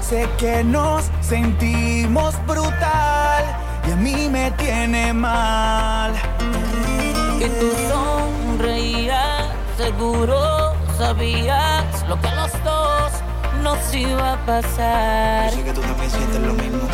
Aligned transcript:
sé 0.00 0.28
que 0.38 0.62
nos 0.62 1.04
sentimos 1.20 2.34
brutal 2.46 3.44
y 3.88 3.92
a 3.92 3.96
mí 3.96 4.28
me 4.30 4.50
tiene 4.52 5.12
mal. 5.12 6.12
Que 7.38 7.48
tú 7.48 7.72
sonreías, 7.88 9.48
seguro 9.76 10.74
sabías 10.98 11.84
lo 12.08 12.20
que 12.20 12.28
a 12.28 12.34
los 12.34 12.52
dos 12.64 13.12
nos 13.62 13.94
iba 13.94 14.34
a 14.34 14.46
pasar. 14.46 15.50
Yo 15.50 15.56
sé 15.56 15.64
que 15.64 15.72
tú 15.72 15.80
también 15.80 16.10
sientes 16.10 16.40
lo 16.40 16.52
mismo. 16.54 16.88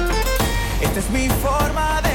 Esta 0.81 0.99
es 0.99 1.10
mi 1.10 1.28
forma 1.28 2.00
de 2.03 2.12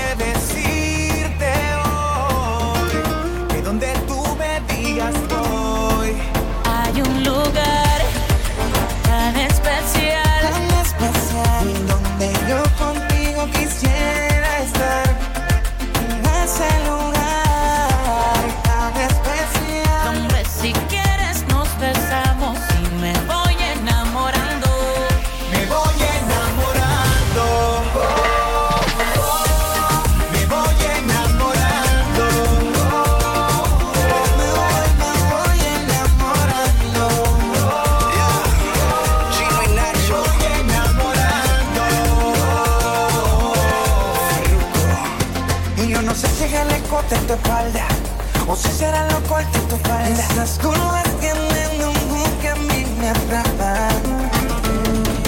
O 48.49 48.55
si 48.55 48.69
será 48.69 49.05
lo 49.11 49.21
corto 49.23 49.59
tu 49.69 49.75
falda 49.77 50.23
Esas 50.31 50.57
curvas 50.59 51.03
tienen 51.19 51.83
un 51.85 52.09
boom 52.09 52.31
que 52.41 52.49
a 52.49 52.55
mí 52.55 52.85
me 52.97 53.09
atrapan. 53.09 54.01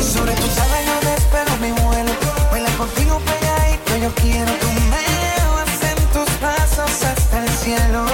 Sobre 0.02 0.34
tu 0.36 0.48
sala 0.48 0.78
yo 0.88 1.10
despego 1.10 1.58
mi 1.62 1.72
vuelo 1.82 2.12
Baila 2.52 2.70
contigo 2.78 3.20
pegadito, 3.20 3.98
yo 3.98 4.12
quiero 4.16 4.52
Tu 4.62 4.68
me 4.92 5.02
llevas 5.14 5.84
en 5.92 6.00
tus 6.14 6.40
brazos 6.40 7.04
hasta 7.04 7.44
el 7.44 7.50
cielo. 7.50 8.06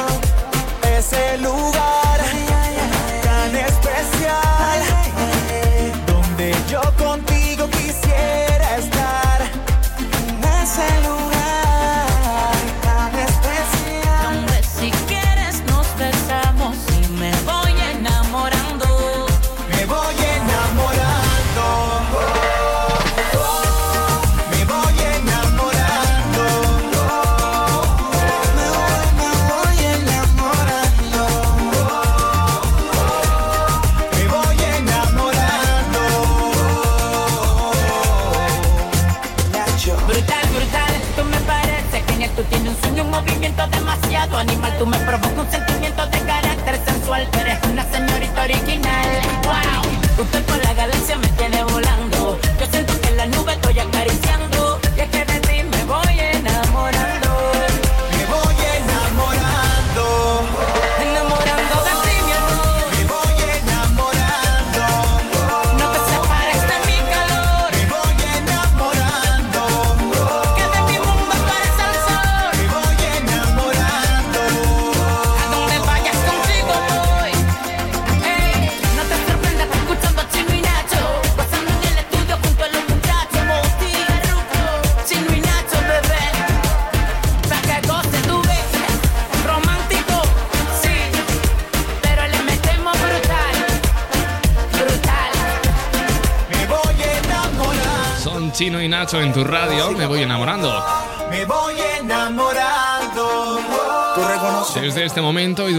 Ese 0.97 1.37
lugar 1.37 1.94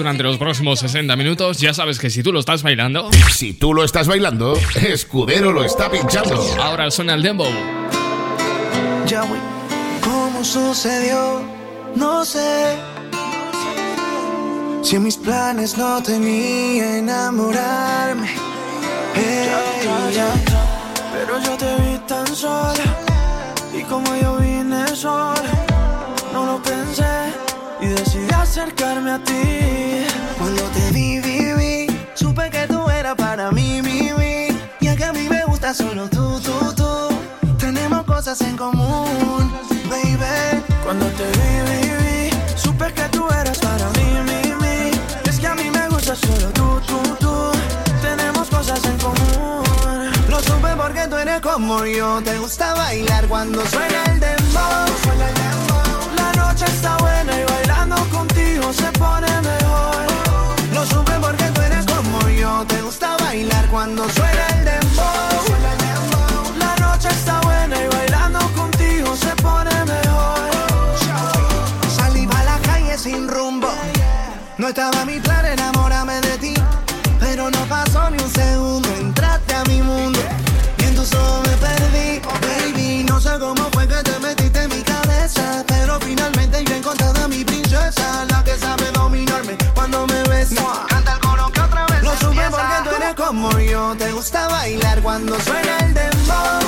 durante 0.06 0.22
los 0.22 0.38
próximos 0.38 0.78
60 0.78 1.16
minutos, 1.16 1.58
ya 1.58 1.74
sabes 1.74 1.98
que 1.98 2.10
si 2.10 2.22
tú 2.22 2.32
lo 2.32 2.38
estás 2.38 2.62
bailando, 2.62 3.10
Si 3.34 3.54
tú 3.54 3.74
lo 3.74 3.82
estás 3.82 4.06
bailando, 4.06 4.56
Escudero 4.76 5.50
lo 5.52 5.64
está 5.64 5.90
pinchando. 5.90 6.46
ahora 6.62 6.92
suena 6.92 7.14
el 7.14 7.22
dembow. 7.24 7.50
Ya 9.08 9.22
voy. 9.22 9.38
¿Cómo 10.00 10.44
sucedió? 10.44 11.42
No 11.96 12.24
sé. 12.24 12.76
Si 14.82 14.94
en 14.94 15.02
mis 15.02 15.16
planes 15.16 15.76
no 15.76 16.00
tenía 16.00 16.98
enamorarme. 16.98 18.28
Hey, 19.12 19.48
ya. 20.14 20.28
Pero 21.14 21.40
yo 21.42 21.56
te 21.56 21.82
vi 21.82 21.98
tan 22.06 22.28
sola. 22.28 22.96
Y 23.76 23.82
como 23.82 24.14
yo 24.14 24.36
vine 24.36 24.86
sola, 24.94 25.35
decidí 27.96 28.32
acercarme 28.32 29.12
a 29.12 29.18
ti. 29.18 30.06
Cuando 30.38 30.62
te 30.74 30.90
vi, 30.92 31.20
vi, 31.20 31.86
supe 32.14 32.50
que 32.50 32.66
tú 32.66 32.88
eras 32.90 33.14
para 33.16 33.50
mí, 33.50 33.82
mi. 33.82 33.96
Y 34.80 34.88
es 34.88 34.96
que 34.96 35.04
a 35.04 35.12
mí 35.12 35.28
me 35.28 35.44
gusta 35.46 35.74
solo 35.74 36.08
tú, 36.08 36.40
tú, 36.40 36.72
tú. 36.74 36.92
Tenemos 37.58 38.04
cosas 38.04 38.40
en 38.42 38.56
común, 38.56 39.52
baby. 39.90 40.62
Cuando 40.84 41.06
te 41.18 41.24
vi, 41.38 41.50
vi, 41.68 41.80
vi, 42.02 42.30
supe 42.56 42.92
que 42.92 43.08
tú 43.08 43.26
eras 43.40 43.58
para 43.58 43.88
mí, 43.96 44.08
mi, 44.28 44.40
mi. 44.62 44.76
Es 45.28 45.38
que 45.40 45.46
a 45.46 45.54
mí 45.54 45.70
me 45.70 45.88
gusta 45.88 46.14
solo 46.14 46.48
tú, 46.58 46.80
tú, 46.86 47.00
tú. 47.18 47.34
Tenemos 48.02 48.48
cosas 48.48 48.84
en 48.84 48.98
común. 48.98 50.10
Lo 50.28 50.38
supe 50.40 50.70
porque 50.76 51.06
tú 51.08 51.16
eres 51.16 51.40
como 51.40 51.84
yo. 51.84 52.20
Te 52.22 52.38
gusta 52.38 52.74
bailar 52.74 53.26
cuando 53.26 53.64
suena 53.66 54.04
el 54.12 54.20
dembow. 54.20 54.86
La 56.16 56.32
noche 56.34 56.64
está 56.66 56.96
buena 56.98 57.25
contigo 58.66 58.72
se 58.72 58.98
pone 58.98 59.28
mejor. 59.42 60.06
Lo 60.72 60.86
supe 60.86 61.12
porque 61.20 61.44
tú 61.54 61.60
eres 61.60 61.84
como 61.86 62.28
yo. 62.28 62.64
Te 62.66 62.82
gusta 62.82 63.16
bailar 63.18 63.66
cuando 63.68 64.08
suena 64.10 64.46
el 64.58 64.64
dembow. 64.64 66.58
La 66.58 66.74
noche 66.76 67.08
está 67.08 67.40
buena 67.40 67.76
y 67.76 67.88
bailando 67.88 68.40
contigo 68.54 69.16
se 69.16 69.34
pone 69.42 69.70
mejor. 69.84 70.50
Salí 71.96 72.28
a 72.34 72.44
la 72.44 72.58
calle 72.60 72.98
sin 72.98 73.28
rumbo. 73.28 73.68
No 74.58 74.68
estaba 74.68 75.04
mi 75.04 75.20
plan, 75.20 75.44
enamórame 75.46 76.20
de 76.20 76.38
ti. 76.38 76.54
Pero 77.20 77.50
no 77.50 77.64
pasó 77.66 78.10
ni 78.10 78.22
un 78.22 78.30
segundo, 78.30 78.88
entraste 78.96 79.54
a 79.54 79.64
mi 79.64 79.82
mundo. 79.82 80.20
Y 80.78 80.84
en 80.84 80.94
tus 80.94 81.12
ojos 81.14 81.46
me 81.46 81.56
perdí, 81.56 82.20
baby. 82.42 83.04
No 83.04 83.20
sé 83.20 83.38
cómo 83.38 83.68
fue 83.72 83.86
que 83.86 84.02
te 84.02 84.18
metiste 84.18 84.62
en 84.62 84.70
mi 84.70 84.82
cabeza. 84.82 85.64
Pero 85.66 85.98
finalmente 86.00 86.64
yo 86.64 86.76
cuando 89.74 90.06
me 90.06 90.22
ves. 90.24 90.50
Canta 90.88 91.12
el 91.14 91.20
coro 91.20 91.50
que 91.52 91.60
otra 91.60 91.86
vez. 91.86 92.02
Lo 92.02 92.12
no 92.12 92.20
supe 92.20 92.42
porque 92.50 92.76
tú 92.84 92.96
eres 92.96 93.14
como 93.14 93.58
yo. 93.58 93.94
Te 93.96 94.12
gusta 94.12 94.48
bailar 94.48 95.02
cuando 95.02 95.38
suena 95.40 95.78
el 95.78 95.94
dembow. 95.94 96.60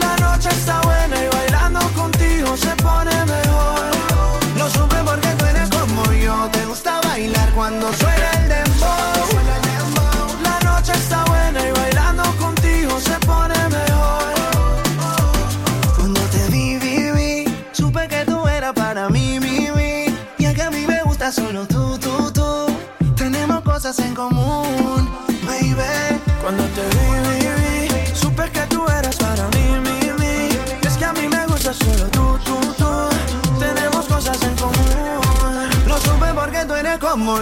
La 0.00 0.16
noche 0.16 0.48
está 0.48 0.80
buena 0.82 1.24
y 1.24 1.28
bailando 1.28 1.80
contigo 1.94 2.56
se 2.56 2.74
pone 2.76 3.24
mejor. 3.24 3.80
Lo 4.58 4.70
supe 4.70 4.96
porque 5.04 5.28
tú 5.38 5.44
eres 5.46 5.68
como 5.70 6.12
yo. 6.12 6.48
Te 6.52 6.66
gusta 6.66 7.00
bailar 7.02 7.52
cuando 7.52 7.92
suena 7.94 8.30
el 8.40 8.48
dembow. 8.48 8.90
La 10.42 10.60
noche 10.70 10.92
está 10.92 11.24
buena 11.24 11.68
y 11.68 11.72
bailando 11.72 12.22
contigo 12.36 12.55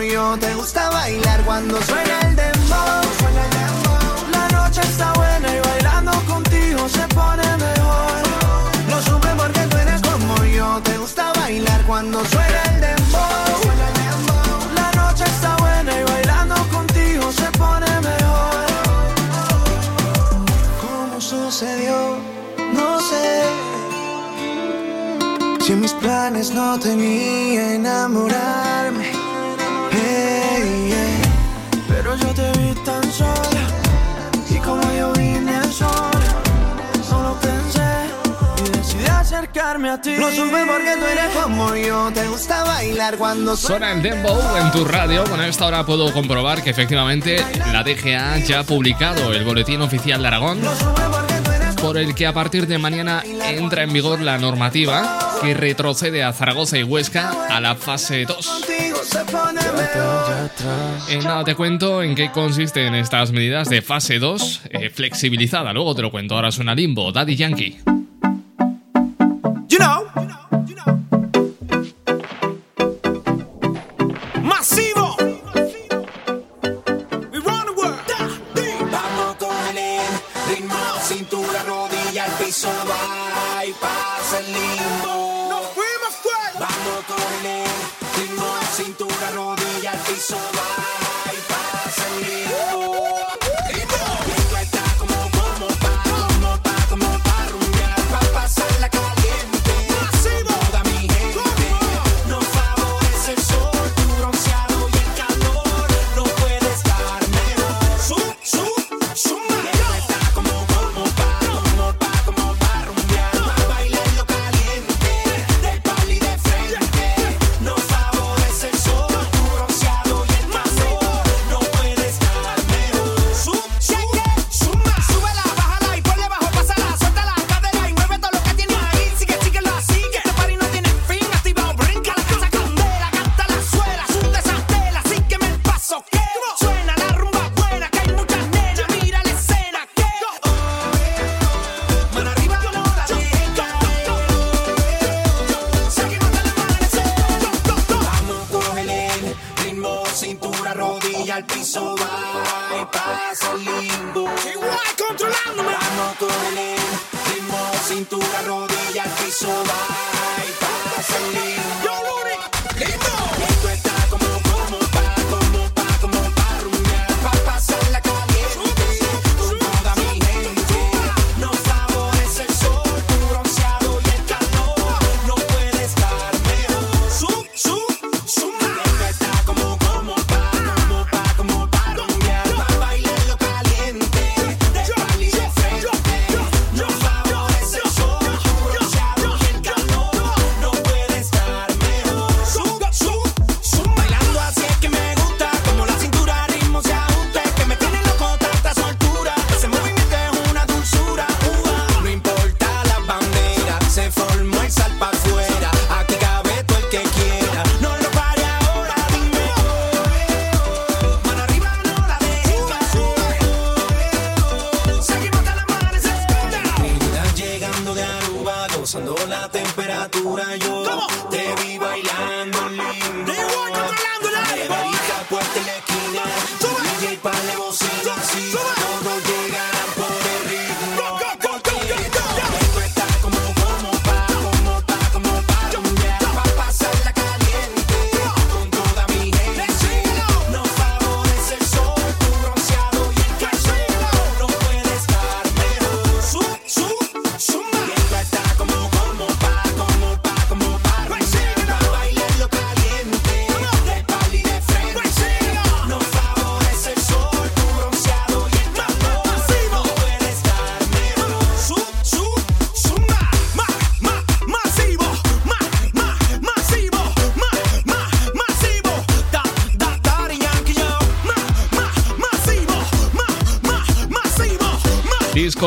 yo. 0.02 0.36
Te 0.38 0.54
gusta 0.54 0.90
bailar 0.90 1.40
cuando 1.44 1.80
suena 1.82 2.20
el 2.20 2.36
dembow. 2.36 3.02
La 4.32 4.48
noche 4.48 4.80
está 4.82 5.12
buena 5.12 5.56
y 5.56 5.60
bailando 5.60 6.12
contigo 6.26 6.88
se 6.88 7.06
pone 7.14 7.46
mejor. 7.56 8.22
Lo 8.90 9.02
supe 9.02 9.28
porque 9.36 9.60
tú 9.70 9.76
eres 9.76 10.00
como 10.02 10.44
yo. 10.44 10.80
Te 10.82 10.96
gusta 10.98 11.32
bailar 11.34 11.82
cuando 11.86 12.24
suena 12.24 12.62
el 12.74 12.80
dembow. 12.80 13.24
La 14.74 14.90
noche 14.92 15.24
está 15.24 15.56
buena 15.56 16.00
y 16.00 16.04
bailando 16.04 16.54
contigo 16.68 17.32
se 17.32 17.50
pone 17.58 17.90
mejor. 18.00 18.66
¿Cómo 20.82 21.20
sucedió? 21.20 22.18
No 22.72 23.00
sé. 23.00 23.42
Si 25.60 25.74
mis 25.74 25.92
planes 25.92 26.50
no 26.50 26.78
tenía 26.78 27.74
enamorarme. 27.74 29.03
Lo 40.18 40.30
supe 40.30 40.64
porque 40.66 40.96
tú 40.98 41.06
eres 41.06 41.34
como 41.34 41.74
yo. 41.76 42.10
Te 42.12 42.26
gusta 42.28 42.64
bailar 42.64 43.16
cuando 43.16 43.56
Suena 43.56 43.92
el 43.92 44.02
Dembow 44.02 44.56
en 44.56 44.70
tu 44.70 44.84
radio. 44.84 45.24
Con 45.24 45.40
esta 45.42 45.66
hora 45.66 45.86
puedo 45.86 46.12
comprobar 46.12 46.62
que 46.62 46.70
efectivamente 46.70 47.36
la 47.72 47.82
DGA 47.82 48.38
ya 48.38 48.60
ha 48.60 48.64
publicado 48.64 49.32
el 49.32 49.44
boletín 49.44 49.80
oficial 49.82 50.20
de 50.20 50.28
Aragón 50.28 50.62
Lo 50.62 50.74
supe 50.74 51.02
porque 51.10 51.34
tú 51.44 51.50
eres 51.52 51.74
por 51.76 51.96
el 51.96 52.14
que 52.14 52.26
a 52.26 52.32
partir 52.32 52.66
de 52.66 52.78
mañana 52.78 53.22
entra 53.46 53.82
en 53.82 53.92
vigor 53.92 54.20
la 54.20 54.36
normativa 54.38 55.18
que 55.40 55.54
retrocede 55.54 56.22
a 56.22 56.32
Zaragoza 56.32 56.76
y 56.78 56.82
Huesca 56.82 57.46
a 57.48 57.60
la 57.60 57.74
fase 57.74 58.24
2. 58.26 58.63
Se 59.04 59.24
pone 59.26 59.60
mejor. 59.60 60.50
En 61.08 61.24
nada 61.24 61.44
te 61.44 61.54
cuento 61.54 62.02
en 62.02 62.14
qué 62.14 62.30
consisten 62.30 62.94
estas 62.94 63.32
medidas 63.32 63.68
de 63.68 63.82
fase 63.82 64.18
2 64.18 64.62
eh, 64.70 64.90
flexibilizada. 64.90 65.72
Luego 65.72 65.94
te 65.94 66.02
lo 66.02 66.10
cuento. 66.10 66.34
Ahora 66.34 66.50
suena 66.50 66.74
Limbo, 66.74 67.12
Daddy 67.12 67.36
Yankee. 67.36 67.78
You 69.68 69.78
know. 69.78 70.04
Masivo. 74.42 75.16
We 77.32 77.38
run 77.40 77.66
the 77.66 77.72
world. 77.76 78.00
Vamos 78.90 79.36
con 79.38 79.76
el 79.76 80.00
ritmo, 80.48 80.74
cintura, 81.02 81.62
rodilla, 81.66 82.24
al 82.24 82.32
piso, 82.32 82.68
va 82.88 83.64
y 83.64 83.72
pasa 83.72 84.38
el 84.38 84.46
limbo. 84.46 85.48
Nos 85.50 85.66
fuimos 85.72 86.14
fuera. 86.22 86.60
Vamos 86.60 87.04
con 87.06 87.46
el 87.46 88.03
cintura, 89.14 89.30
rodilla, 89.30 89.92
al 89.92 89.98
piso, 90.00 90.36
va 90.36 91.32
y 91.32 91.40
pasa 91.48 92.08
el 92.18 92.93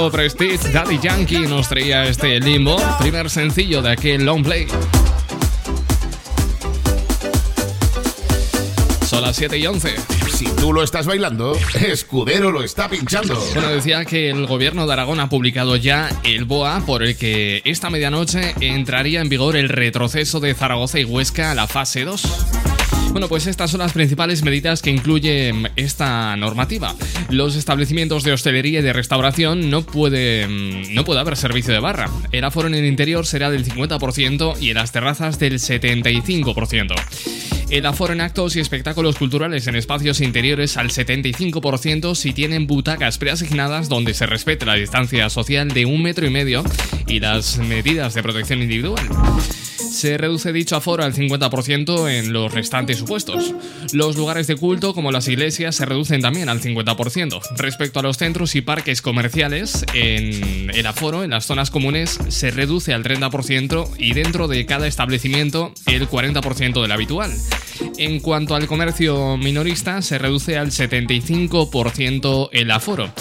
disco 0.08 0.12
Prestige, 0.12 0.72
Daddy 0.72 1.00
Yankee 1.00 1.48
nos 1.48 1.68
traía 1.70 2.06
este 2.06 2.40
limbo, 2.40 2.78
primer 3.00 3.30
sencillo 3.30 3.82
de 3.82 3.92
aquel 3.92 4.26
long 4.26 4.44
play. 4.44 4.68
Son 9.06 9.22
las 9.22 9.36
7 9.36 9.58
y 9.58 9.66
11. 9.66 9.96
Si 10.32 10.46
tú 10.56 10.74
lo 10.74 10.84
estás 10.84 11.08
bailando, 11.08 11.58
Escudero 11.74 12.52
lo 12.52 12.64
está 12.64 12.90
pinchando. 12.90 13.36
Bueno, 13.54 13.70
decía 13.70 14.06
que 14.06 14.30
el 14.30 14.46
gobierno 14.46 14.86
de 14.86 14.94
Aragón 14.94 15.20
ha 15.20 15.30
publicado 15.30 15.76
ya 15.76 16.10
el 16.24 16.46
BOA 16.46 16.82
por 16.86 17.04
el 17.04 17.18
que 17.18 17.62
esta 17.66 17.90
medianoche 17.90 18.54
entraría 18.62 19.22
en 19.22 19.30
vigor 19.30 19.56
el 19.56 19.70
retroceso 19.70 20.40
de 20.40 20.54
Zaragoza 20.54 21.00
y 21.00 21.06
Huesca 21.06 21.52
a 21.52 21.56
la 21.56 21.68
fase 21.68 22.06
2. 22.06 22.67
Bueno, 23.18 23.30
pues 23.30 23.48
estas 23.48 23.72
son 23.72 23.80
las 23.80 23.94
principales 23.94 24.44
medidas 24.44 24.84
que 24.84 24.92
incluye 24.92 25.52
esta 25.76 26.36
normativa. 26.36 26.94
Los 27.32 27.56
establecimientos 27.56 28.24
de 28.24 28.32
hostelería 28.32 28.82
y 28.82 28.84
de 28.84 28.94
restauración 28.94 29.72
no 29.72 29.82
puede, 29.82 30.48
no 30.92 31.04
puede 31.04 31.20
haber 31.20 31.36
servicio 31.36 31.74
de 31.74 31.80
barra. 31.80 32.12
El 32.32 32.44
aforo 32.44 32.68
en 32.68 32.76
el 32.76 32.86
interior 32.86 33.26
será 33.26 33.50
del 33.50 33.66
50% 33.66 34.62
y 34.62 34.70
en 34.70 34.76
las 34.76 34.92
terrazas 34.92 35.40
del 35.40 35.54
75%. 35.54 36.94
El 37.72 37.88
aforo 37.88 38.14
en 38.14 38.22
actos 38.22 38.56
y 38.56 38.60
espectáculos 38.60 39.16
culturales 39.16 39.66
en 39.66 39.76
espacios 39.76 40.22
interiores 40.22 40.78
al 40.78 40.90
75% 40.90 42.14
si 42.14 42.34
tienen 42.34 42.68
butacas 42.68 43.18
preasignadas 43.18 43.90
donde 43.90 44.14
se 44.14 44.28
respete 44.28 44.68
la 44.68 44.76
distancia 44.76 45.28
social 45.32 45.70
de 45.70 45.88
un 45.88 46.04
metro 46.04 46.28
y 46.28 46.30
medio 46.30 46.64
y 47.08 47.20
las 47.20 47.58
medidas 47.58 48.14
de 48.14 48.22
protección 48.22 48.62
individual. 48.62 49.10
Se 49.78 50.18
reduce 50.18 50.52
dicho 50.52 50.76
aforo 50.76 51.04
al 51.04 51.14
50% 51.14 52.10
en 52.12 52.34
los 52.34 52.54
restantes 52.54 52.98
supuestos. 52.98 53.54
Los 53.94 54.18
lugares 54.18 54.48
de 54.48 54.56
culto, 54.56 54.94
como 54.94 55.12
las 55.12 55.28
iglesias, 55.28 55.76
se 55.76 55.86
reducen 55.86 56.22
también 56.22 56.50
al 56.50 56.62
50%. 56.62 57.42
Respecto 57.58 58.00
a 58.00 58.04
los 58.04 58.18
centros 58.18 58.56
y 58.56 58.62
parques 58.62 59.02
comerciales, 59.02 59.86
en 59.94 60.72
el 60.74 60.86
aforo 60.88 61.24
en 61.24 61.30
las 61.32 61.46
zonas 61.46 61.72
comunes 61.72 62.20
se 62.30 62.52
reduce 62.52 62.94
al 62.94 63.04
30% 63.04 63.90
y 63.98 64.14
dentro 64.14 64.48
de 64.48 64.66
cada 64.66 64.88
establecimiento 64.88 65.74
el 65.86 66.08
40% 66.10 66.82
del 66.82 66.92
habitual. 66.92 67.32
En 67.98 68.20
cuanto 68.20 68.56
al 68.56 68.68
comercio 68.68 69.38
minorista, 69.38 70.02
se 70.02 70.18
reduce 70.18 70.58
al 70.58 70.72
75% 70.72 72.50
el 72.52 72.72
aforo. 72.72 73.12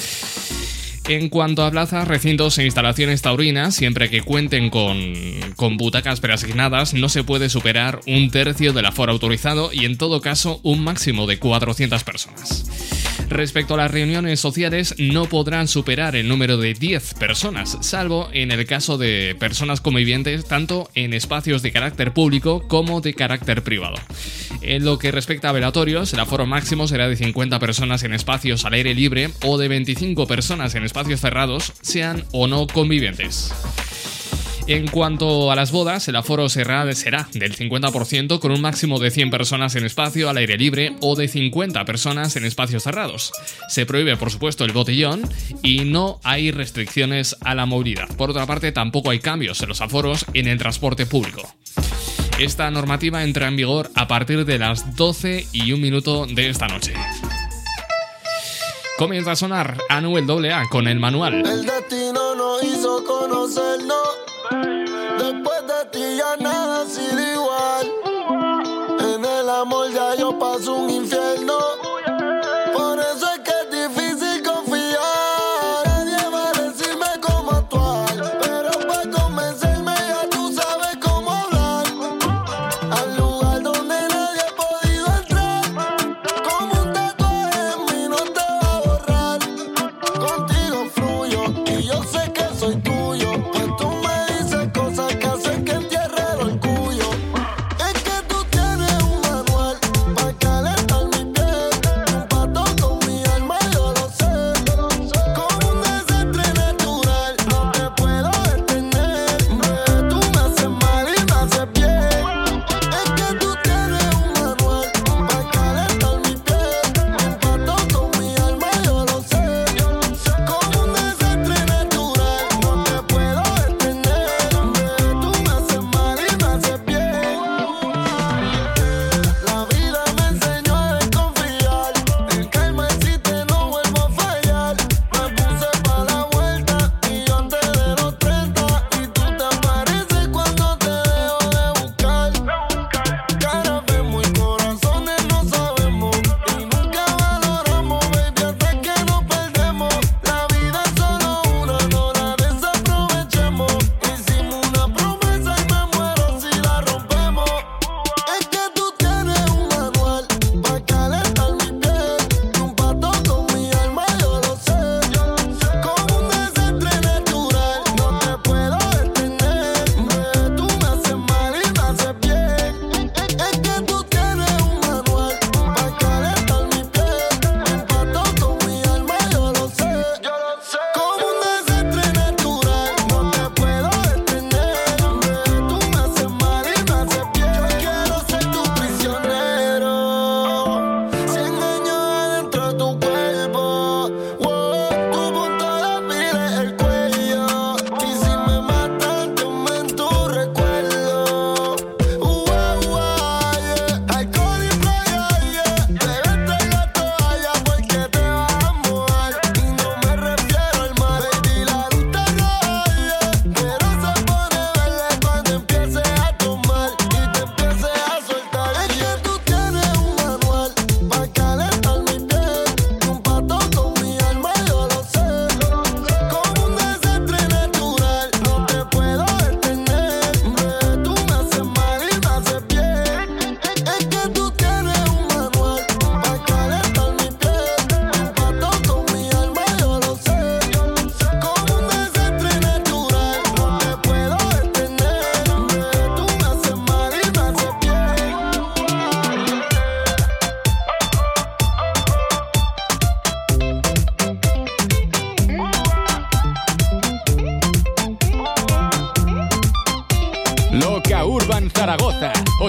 En 1.09 1.29
cuanto 1.29 1.65
a 1.65 1.71
plazas, 1.71 2.09
recintos 2.09 2.59
e 2.59 2.65
instalaciones 2.65 3.23
taurinas, 3.23 3.77
siempre 3.77 4.11
que 4.11 4.23
cuenten 4.23 4.71
con, 4.71 5.15
con 5.55 5.77
butacas 5.77 6.19
preasignadas, 6.19 6.95
no 6.95 7.09
se 7.09 7.23
puede 7.23 7.49
superar 7.49 8.01
un 8.09 8.33
tercio 8.33 8.73
del 8.73 8.87
aforo 8.87 9.13
autorizado 9.13 9.71
y 9.73 9.85
en 9.85 9.99
todo 9.99 10.21
caso 10.21 10.59
un 10.65 10.83
máximo 10.83 11.29
de 11.29 11.39
400 11.39 12.03
personas. 12.03 12.65
Respecto 13.29 13.75
a 13.75 13.79
las 13.79 13.91
reuniones 13.91 14.41
sociales, 14.41 14.95
no 14.99 15.27
podrán 15.27 15.69
superar 15.69 16.17
el 16.17 16.29
número 16.29 16.59
de 16.59 16.75
10 16.75 17.15
personas, 17.15 17.77
salvo 17.81 18.29
en 18.33 18.51
el 18.51 18.67
caso 18.67 18.99
de 18.99 19.37
personas 19.39 19.81
convivientes 19.81 20.45
tanto 20.47 20.89
en 20.95 21.13
espacios 21.13 21.63
de 21.63 21.73
carácter 21.73 22.13
público 22.13 22.67
como 22.67 23.01
de 23.01 23.15
carácter 23.15 23.63
privado. 23.63 23.97
En 24.63 24.85
lo 24.85 24.99
que 24.99 25.13
respecta 25.13 25.49
a 25.49 25.53
velatorios, 25.53 26.13
el 26.13 26.21
aforo 26.21 26.47
máximo 26.47 26.89
será 26.89 27.09
de 27.09 27.17
50 27.17 27.59
personas 27.59 28.03
en 28.05 28.13
espacios 28.13 28.65
al 28.65 28.75
aire 28.75 28.95
libre 28.95 29.31
o 29.45 29.59
de 29.59 29.69
25 29.69 30.27
personas 30.27 30.75
en 30.75 30.85
espacios 30.85 30.96
cerrados, 31.21 31.73
sean 31.83 32.25
o 32.33 32.47
no 32.47 32.67
convivientes. 32.67 33.53
En 34.69 34.89
cuanto 34.89 35.53
a 35.53 35.57
las 35.57 35.71
bodas, 35.71 36.09
el 36.09 36.17
aforo 36.17 36.49
será, 36.49 36.93
será 36.95 37.29
del 37.33 37.57
50% 37.57 38.41
con 38.41 38.51
un 38.51 38.61
máximo 38.61 38.99
de 38.99 39.13
100 39.13 39.31
personas 39.31 39.77
en 39.77 39.85
espacio 39.85 40.29
al 40.29 40.39
aire 40.39 40.59
libre 40.59 40.97
o 41.01 41.15
de 41.15 41.29
50 41.29 41.85
personas 41.85 42.35
en 42.35 42.45
espacios 42.45 42.83
cerrados. 42.83 43.33
Se 43.69 43.87
prohíbe, 43.87 44.17
por 44.17 44.33
supuesto, 44.33 44.65
el 44.65 44.73
botellón 44.73 45.23
y 45.63 45.85
no 45.85 46.19
hay 46.25 46.51
restricciones 46.51 47.37
a 47.43 47.55
la 47.55 47.67
movilidad. 47.67 48.09
Por 48.17 48.31
otra 48.31 48.47
parte, 48.47 48.73
tampoco 48.73 49.11
hay 49.11 49.21
cambios 49.21 49.61
en 49.63 49.69
los 49.69 49.81
aforos 49.81 50.27
en 50.35 50.49
el 50.49 50.59
transporte 50.59 51.07
público. 51.07 51.43
Esta 52.41 52.69
normativa 52.71 53.23
entra 53.23 53.47
en 53.47 53.57
vigor 53.57 53.91
a 53.95 54.09
partir 54.09 54.45
de 54.45 54.59
las 54.59 54.97
12 54.97 55.47
y 55.53 55.73
un 55.73 55.81
minuto 55.81 56.27
de 56.27 56.49
esta 56.49 56.67
noche. 56.67 56.93
Comienza 58.99 59.33
a 59.33 59.37
sonar 59.37 59.77
Anuel 59.91 60.25
AA 60.51 60.69
con 60.71 60.89
el 60.89 60.99
manual. 60.99 61.35
El 61.47 61.67
destino 61.67 62.35
nos 62.35 62.65
hizo 62.65 63.05
conocernos. 63.05 64.09
Después 65.19 65.61
de 65.67 65.91
ti 65.93 66.17
ya 66.17 66.37
nada 66.43 66.46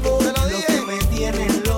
Te 0.00 0.32
lo 0.32 0.46
dije. 0.48 0.66
que 0.66 0.80
me 0.82 1.71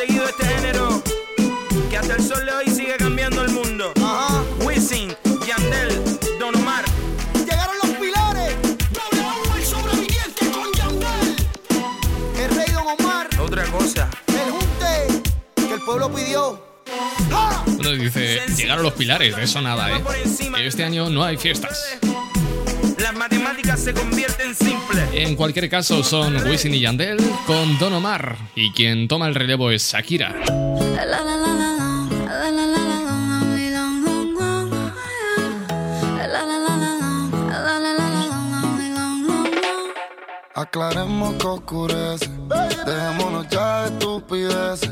seguido 0.00 0.26
este 0.26 0.46
género 0.46 1.02
que 1.90 1.96
hasta 1.98 2.14
el 2.14 2.22
sol 2.22 2.44
de 2.46 2.52
hoy 2.52 2.66
sigue 2.68 2.96
cambiando 2.96 3.42
el 3.42 3.50
mundo. 3.50 3.92
Ajá. 3.96 4.42
Wisin, 4.64 5.14
Yandel, 5.46 6.18
Don 6.38 6.54
Omar. 6.54 6.84
Llegaron 7.34 7.74
los 7.82 7.90
pilares. 7.96 8.56
W 8.62 9.58
el 9.58 9.64
sobreviviente 9.64 10.50
con 10.52 10.72
Yandel. 10.72 11.36
El 12.38 12.56
rey 12.56 12.72
Don 12.72 12.86
Omar. 12.86 13.28
Otra 13.40 13.64
cosa. 13.66 14.08
El 14.28 14.50
junte 14.50 15.22
que 15.56 15.74
el 15.74 15.80
pueblo 15.80 16.10
pidió. 16.14 16.64
Bueno, 17.66 17.90
dice, 17.92 18.42
llegaron 18.56 18.84
los 18.84 18.94
pilares, 18.94 19.36
de 19.36 19.42
eso 19.42 19.60
nada, 19.60 19.90
¿eh? 19.90 20.02
Este 20.60 20.84
año 20.84 21.10
no 21.10 21.24
hay 21.24 21.36
fiestas. 21.36 21.98
Se 23.76 23.94
convierten 23.94 24.54
simples. 24.54 25.08
En 25.12 25.36
cualquier 25.36 25.68
caso, 25.70 26.02
son 26.04 26.36
Wisin 26.46 26.74
y 26.74 26.80
Yandel 26.80 27.18
con 27.46 27.78
Don 27.78 27.94
Omar. 27.94 28.36
Y 28.54 28.72
quien 28.72 29.08
toma 29.08 29.26
el 29.26 29.34
relevo 29.34 29.70
es 29.70 29.90
Shakira. 29.90 30.34
Aclaremos 40.54 41.34
que 41.34 41.46
oscurece. 41.46 42.28
Dejémonos 42.84 43.48
ya 43.48 43.82
de 43.82 43.88
estupideces. 43.92 44.90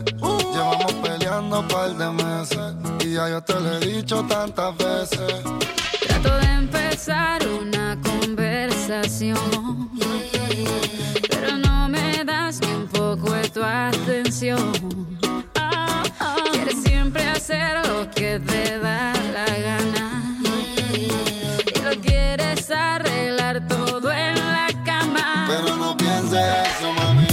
Llevamos 0.52 0.92
peleando 1.02 1.60
un 1.60 1.68
par 1.68 1.94
de 1.94 2.10
meses. 2.10 2.74
Y 3.04 3.14
ya 3.14 3.28
yo 3.28 3.42
te 3.42 3.52
lo 3.52 3.74
he 3.74 3.80
dicho 3.80 4.24
tantas 4.24 4.74
veces. 4.78 5.42
Trato 6.06 6.38
de 6.38 6.46
empezar 6.46 7.46
una 7.46 7.98
conversación, 8.02 8.27
pero 11.28 11.58
no 11.58 11.90
me 11.90 12.24
das 12.24 12.58
ni 12.62 12.68
un 12.68 12.86
poco 12.86 13.34
de 13.34 13.46
tu 13.50 13.62
atención. 13.62 14.72
Quieres 16.52 16.82
siempre 16.82 17.28
hacer 17.28 17.86
lo 17.86 18.08
que 18.10 18.40
te 18.40 18.78
da 18.78 19.12
la 19.34 19.58
gana 19.58 20.40
y 20.90 21.80
lo 21.82 22.00
quieres 22.00 22.70
arreglar 22.70 23.68
todo 23.68 24.10
en 24.10 24.36
la 24.36 24.68
cama. 24.86 25.46
Pero 25.48 25.76
no 25.76 25.94
pienses 25.94 26.40
eso, 26.78 26.90
mami. 26.94 27.27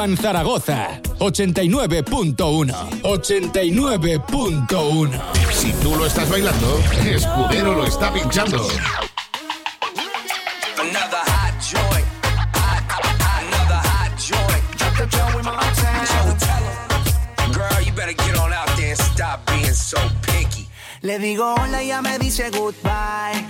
Urban 0.00 0.16
Zaragoza 0.16 0.98
89.1 1.18 2.72
89.1 3.02 5.20
Si 5.52 5.74
tú 5.74 5.94
lo 5.94 6.06
estás 6.06 6.30
bailando, 6.30 6.80
Escudero 7.04 7.74
lo 7.74 7.84
está 7.84 8.10
pinchando. 8.10 8.66
Le 21.02 21.18
digo 21.18 21.54
hola 21.54 21.82
y 21.82 21.86
ella 21.86 22.00
me 22.00 22.18
dice 22.18 22.48
goodbye. 22.48 23.49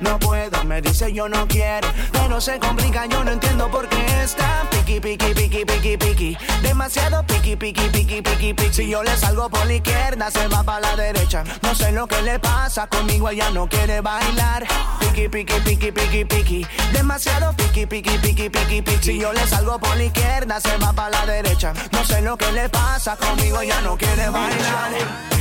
No 0.00 0.18
puedo, 0.18 0.62
me 0.64 0.82
dice 0.82 1.12
yo 1.12 1.28
no 1.28 1.46
quiero. 1.48 1.88
Pero 2.12 2.40
se 2.40 2.58
complica, 2.58 3.06
yo 3.06 3.24
no 3.24 3.32
entiendo 3.32 3.70
por 3.70 3.88
qué 3.88 4.04
está 4.22 4.68
piqui, 4.70 5.00
piqui, 5.00 5.34
piqui, 5.34 5.64
piqui, 5.64 5.96
piqui. 5.96 6.38
Demasiado 6.62 7.24
piqui, 7.26 7.56
piqui, 7.56 7.88
piqui, 7.88 8.22
piqui, 8.22 8.54
piqui. 8.54 8.72
Si 8.72 8.88
yo 8.88 9.02
le 9.02 9.16
salgo 9.16 9.48
por 9.48 9.66
la 9.66 9.74
izquierda, 9.74 10.30
se 10.30 10.46
va 10.48 10.62
para 10.62 10.80
la 10.80 10.96
derecha. 10.96 11.44
No 11.62 11.74
sé 11.74 11.92
lo 11.92 12.06
que 12.06 12.20
le 12.22 12.38
pasa, 12.38 12.86
conmigo 12.88 13.30
ella 13.30 13.50
no 13.50 13.68
quiere 13.68 14.00
bailar. 14.00 14.66
Piqui, 15.00 15.28
piqui, 15.28 15.60
piqui, 15.60 15.92
piqui, 15.92 16.24
piqui. 16.24 16.66
Demasiado 16.92 17.54
piqui, 17.54 17.86
piqui, 17.86 18.18
piqui, 18.18 18.50
piqui, 18.50 18.82
piqui. 18.82 19.02
Si 19.02 19.18
yo 19.18 19.32
le 19.32 19.46
salgo 19.46 19.78
por 19.78 19.96
la 19.96 20.04
izquierda, 20.04 20.60
se 20.60 20.76
va 20.76 20.92
para 20.92 21.10
la 21.10 21.26
derecha. 21.26 21.72
No 21.92 22.04
sé 22.04 22.20
lo 22.20 22.36
que 22.36 22.52
le 22.52 22.68
pasa, 22.68 23.16
conmigo 23.16 23.60
ella 23.60 23.80
no 23.80 23.96
quiere 23.96 24.28
bailar. 24.28 25.35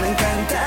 me 0.00 0.08
encanta. 0.08 0.64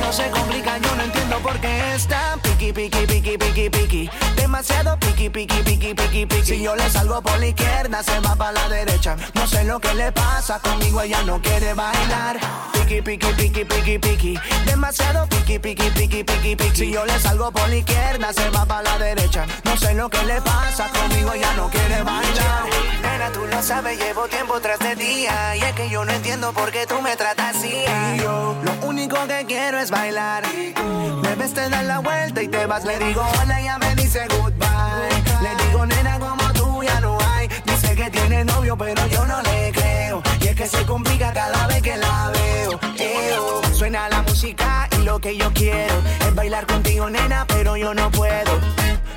No 0.00 0.12
se 0.12 0.30
complica, 0.30 0.78
yo 0.78 0.94
no 0.96 1.02
entiendo 1.04 1.38
por 1.38 1.58
qué 1.60 1.94
está 1.94 2.36
piqui, 2.42 2.72
piqui, 2.72 3.06
piqui, 3.06 3.38
piqui, 3.38 3.70
piqui. 3.70 4.10
Demasiado 4.36 4.98
piqui, 4.98 5.30
piqui, 5.30 5.62
piqui, 5.62 5.94
piqui, 5.94 6.26
piqui. 6.26 6.44
Si 6.44 6.62
yo 6.62 6.74
le 6.74 6.90
salgo 6.90 7.22
por 7.22 7.38
la 7.38 7.46
izquierda, 7.46 8.02
se 8.02 8.18
va 8.20 8.34
para 8.34 8.52
la 8.52 8.68
derecha. 8.68 9.16
No 9.34 9.46
sé 9.46 9.64
lo 9.64 9.80
que 9.80 9.94
le 9.94 10.12
pasa, 10.12 10.58
conmigo 10.60 11.00
ella 11.02 11.22
no 11.22 11.40
quiere 11.40 11.74
bailar. 11.74 12.38
Piqui, 12.72 13.00
piqui, 13.02 13.32
piqui, 13.34 13.64
piqui, 13.64 13.98
piqui. 13.98 14.38
Demasiado 14.66 15.26
piqui, 15.28 15.58
piqui, 15.58 15.90
piqui, 15.90 16.24
piqui, 16.24 16.56
piqui. 16.56 16.76
Si 16.76 16.90
yo 16.90 17.04
le 17.06 17.18
salgo 17.20 17.52
por 17.52 17.68
la 17.68 17.76
izquierda, 17.76 18.32
se 18.32 18.50
va 18.50 18.66
para 18.66 18.82
la 18.82 18.98
derecha. 18.98 19.46
No 19.64 19.76
sé 19.76 19.94
lo 19.94 20.10
que 20.10 20.22
le 20.24 20.40
pasa, 20.42 20.88
conmigo 20.88 21.32
ella 21.32 21.52
no 21.54 21.70
quiere 21.70 22.02
bailar. 22.02 22.64
Nena, 23.02 23.30
tú 23.32 23.46
lo 23.46 23.62
sabes, 23.62 23.98
llevo 23.98 24.28
tiempo 24.28 24.60
tras 24.60 24.78
de 24.80 24.96
día. 24.96 25.56
Y 25.56 25.62
es 25.62 25.72
que 25.72 25.88
yo 25.88 26.04
no 26.04 26.12
entiendo 26.12 26.52
por 26.52 26.70
qué 26.72 26.86
tú 26.86 27.00
me 27.00 27.16
tratas 27.16 27.56
así. 27.56 27.84
Lo 28.62 28.86
único 28.86 29.16
que 29.26 29.44
quiero 29.46 29.78
es 29.78 29.90
bailar. 29.90 30.44
Me 31.22 31.48
te 31.48 31.68
das 31.68 31.84
la 31.84 31.98
vuelta 31.98 32.42
y 32.42 32.48
te 32.48 32.66
vas. 32.66 32.84
Le 32.84 32.98
digo 32.98 33.22
hola, 33.42 33.60
ella 33.60 33.78
me 33.78 33.94
dice 33.94 34.26
goodbye. 34.28 34.68
Le 35.42 35.64
digo, 35.64 35.86
nena, 35.86 36.18
como 36.18 36.52
tú 36.52 36.82
ya 36.82 37.00
no 37.00 37.18
hay. 37.20 37.48
Dice 37.64 37.96
que 37.96 38.10
tiene 38.10 38.44
novio, 38.44 38.76
pero 38.76 39.06
yo 39.08 39.26
no 39.26 39.42
le 39.42 39.72
creo. 39.72 39.79
Es 40.50 40.56
que 40.56 40.66
se 40.66 40.84
complica 40.84 41.32
cada 41.32 41.68
vez 41.68 41.80
que 41.80 41.96
la 41.96 42.32
veo. 42.34 42.80
Eo. 42.98 43.62
Suena 43.72 44.08
la 44.08 44.22
música 44.22 44.88
y 44.98 45.04
lo 45.04 45.20
que 45.20 45.36
yo 45.36 45.52
quiero 45.52 45.94
es 46.26 46.34
bailar 46.34 46.66
contigo, 46.66 47.08
nena, 47.08 47.46
pero 47.46 47.76
yo 47.76 47.94
no 47.94 48.10
puedo. 48.10 48.58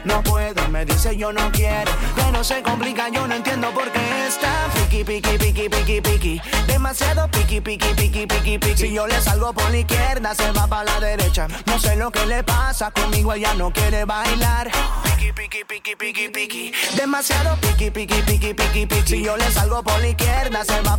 No 0.06 0.22
puedo, 0.22 0.68
me 0.70 0.86
dice 0.86 1.18
yo 1.18 1.34
no 1.34 1.52
quiero. 1.52 1.92
Pero 2.16 2.44
se 2.44 2.62
complica, 2.62 3.10
yo 3.10 3.26
no 3.26 3.34
entiendo 3.34 3.72
por 3.72 3.92
qué 3.92 4.28
está 4.28 4.70
piqui, 4.76 5.04
piqui, 5.04 5.38
piqui, 5.38 5.70
piqui, 5.70 6.02
piqui. 6.02 6.42
Demasiado 6.68 7.28
piqui, 7.30 7.62
piqui, 7.62 7.94
piqui, 7.96 8.28
piqui, 8.28 8.58
piqui. 8.60 8.78
Si 8.78 8.94
yo 8.94 9.08
le 9.08 9.20
salgo 9.20 9.54
por 9.54 9.72
la 9.72 9.78
izquierda, 9.78 10.36
se 10.36 10.52
va 10.52 10.68
para 10.68 10.84
la 10.84 11.00
derecha. 11.00 11.48
No 11.66 11.80
sé 11.80 11.96
lo 11.96 12.12
que 12.12 12.26
le 12.28 12.44
pasa, 12.44 12.92
conmigo 12.92 13.34
ella 13.34 13.56
no 13.56 13.72
quiere 13.72 14.06
bailar. 14.06 14.70
Piqui, 15.04 15.32
piqui, 15.32 15.64
piqui, 15.66 15.96
piqui, 15.96 16.30
piqui. 16.30 16.74
Demasiado 16.96 17.58
piqui, 17.62 17.90
piqui, 17.90 18.22
piqui, 18.22 18.54
piqui, 18.54 18.86
piqui. 18.86 19.08
Si 19.08 19.24
yo 19.24 19.38
le 19.38 19.50
salgo 19.52 19.82
por 19.84 20.00
la 20.00 20.10
izquierda, 20.10 20.66
se 20.66 20.82
va 20.82 20.93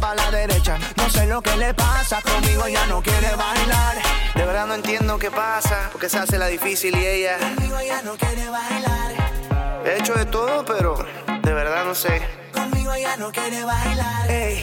lo 1.35 1.43
que 1.43 1.57
le 1.57 1.75
pasa, 1.75 2.23
conmigo 2.23 2.65
ella 2.65 2.87
no 2.87 3.03
quiere 3.03 3.35
bailar. 3.35 3.97
De 4.37 4.47
verdad 4.47 4.69
no 4.69 4.75
entiendo 4.75 5.19
qué 5.19 5.33
pasa, 5.33 5.89
porque 5.91 6.09
se 6.09 6.17
hace 6.17 6.39
la 6.39 6.47
difícil 6.47 6.97
y 6.97 7.05
ella. 7.05 7.39
Conmigo 7.39 7.77
ella 7.77 8.03
no 8.05 8.15
quiere 8.15 8.49
bailar. 8.49 9.83
He 9.85 9.99
hecho 9.99 10.15
de 10.15 10.27
todo, 10.27 10.65
pero 10.65 10.97
de 11.43 11.53
verdad 11.53 11.87
no 11.87 11.95
sé. 11.97 12.23
Conmigo 12.53 12.95
ella 12.95 13.17
no 13.17 13.33
quiere 13.33 13.65
bailar. 13.65 14.31
Ey. 14.31 14.63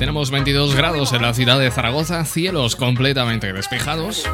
Tenemos 0.00 0.32
22 0.32 0.74
grados 0.74 1.12
en 1.12 1.22
la 1.22 1.32
ciudad 1.32 1.60
de 1.60 1.70
Zaragoza, 1.70 2.24
cielos 2.24 2.74
completamente 2.74 3.52
despejados. 3.52 4.28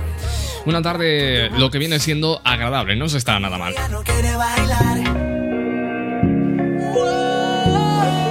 Una 0.64 0.80
tarde 0.80 1.50
lo 1.50 1.70
que 1.70 1.76
viene 1.76 2.00
siendo 2.00 2.40
agradable, 2.42 2.96
no 2.96 3.10
se 3.10 3.18
está 3.18 3.38
nada 3.38 3.58
mal. 3.58 3.74
No 3.90 4.02
quiere 4.02 4.34
bailar. 4.34 5.35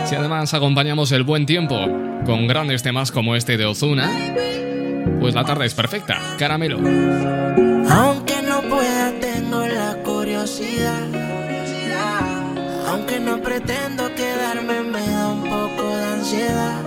Si 0.05 0.13
además 0.13 0.53
acompañamos 0.53 1.11
el 1.11 1.23
buen 1.23 1.47
tiempo 1.47 1.75
con 2.25 2.47
grandes 2.47 2.83
temas 2.83 3.11
como 3.11 3.35
este 3.35 3.57
de 3.57 3.65
Ozuna, 3.65 4.07
pues 5.19 5.33
la 5.33 5.43
tarde 5.43 5.65
es 5.65 5.73
perfecta. 5.73 6.19
Caramelo. 6.37 6.77
Aunque 7.89 8.35
no 8.43 8.61
pueda, 8.61 9.11
tengo 9.19 9.65
la 9.65 9.95
curiosidad. 10.03 11.01
Aunque 12.87 13.19
no 13.19 13.41
pretendo 13.41 14.13
quedarme, 14.13 14.81
me 14.83 15.07
da 15.07 15.27
un 15.29 15.43
poco 15.43 15.97
de 15.97 16.05
ansiedad. 16.05 16.81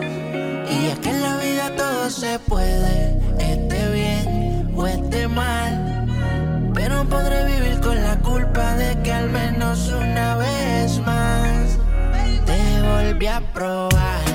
Y 0.70 0.86
es 0.86 0.98
que 1.00 1.10
en 1.10 1.22
la 1.22 1.36
vida 1.38 1.74
todo 1.76 2.10
se 2.10 2.38
puede, 2.38 3.18
esté 3.40 3.92
bien 3.92 4.72
o 4.76 4.86
esté 4.86 5.26
mal. 5.26 6.06
Pero 6.72 7.04
podré 7.04 7.44
vivir 7.46 7.80
con 7.80 8.00
la 8.00 8.16
culpa 8.20 8.74
de 8.76 8.96
que 9.02 9.12
al 9.12 9.28
menos 9.28 9.88
una 9.88 10.36
vez 10.36 10.57
volví 13.18 13.28
a. 13.28 14.27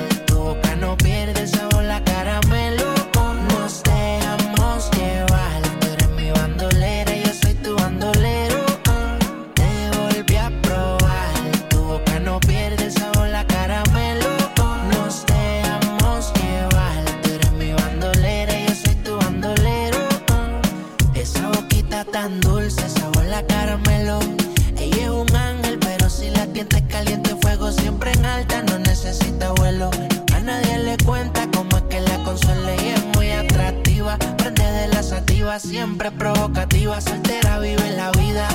la 35.54 35.60
siempre 35.60 36.10
provocativa, 36.10 37.00
soltera, 37.00 37.60
vive 37.60 37.88
la 37.92 38.10
vida. 38.10 38.48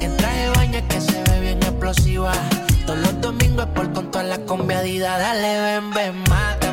En 0.00 0.14
traje 0.18 0.42
de 0.42 0.50
baño 0.50 0.78
es 0.80 0.84
que 0.84 1.00
se 1.00 1.22
ve 1.22 1.40
bien 1.40 1.62
explosiva. 1.62 2.34
Todos 2.84 2.98
los 2.98 3.20
domingos 3.22 3.64
por 3.74 3.90
con 3.94 4.10
todas 4.10 4.26
las 4.26 4.40
combiadidas. 4.40 5.18
Dale, 5.18 5.60
ven, 5.62 5.90
ven, 5.92 6.14
mátame. 6.28 6.71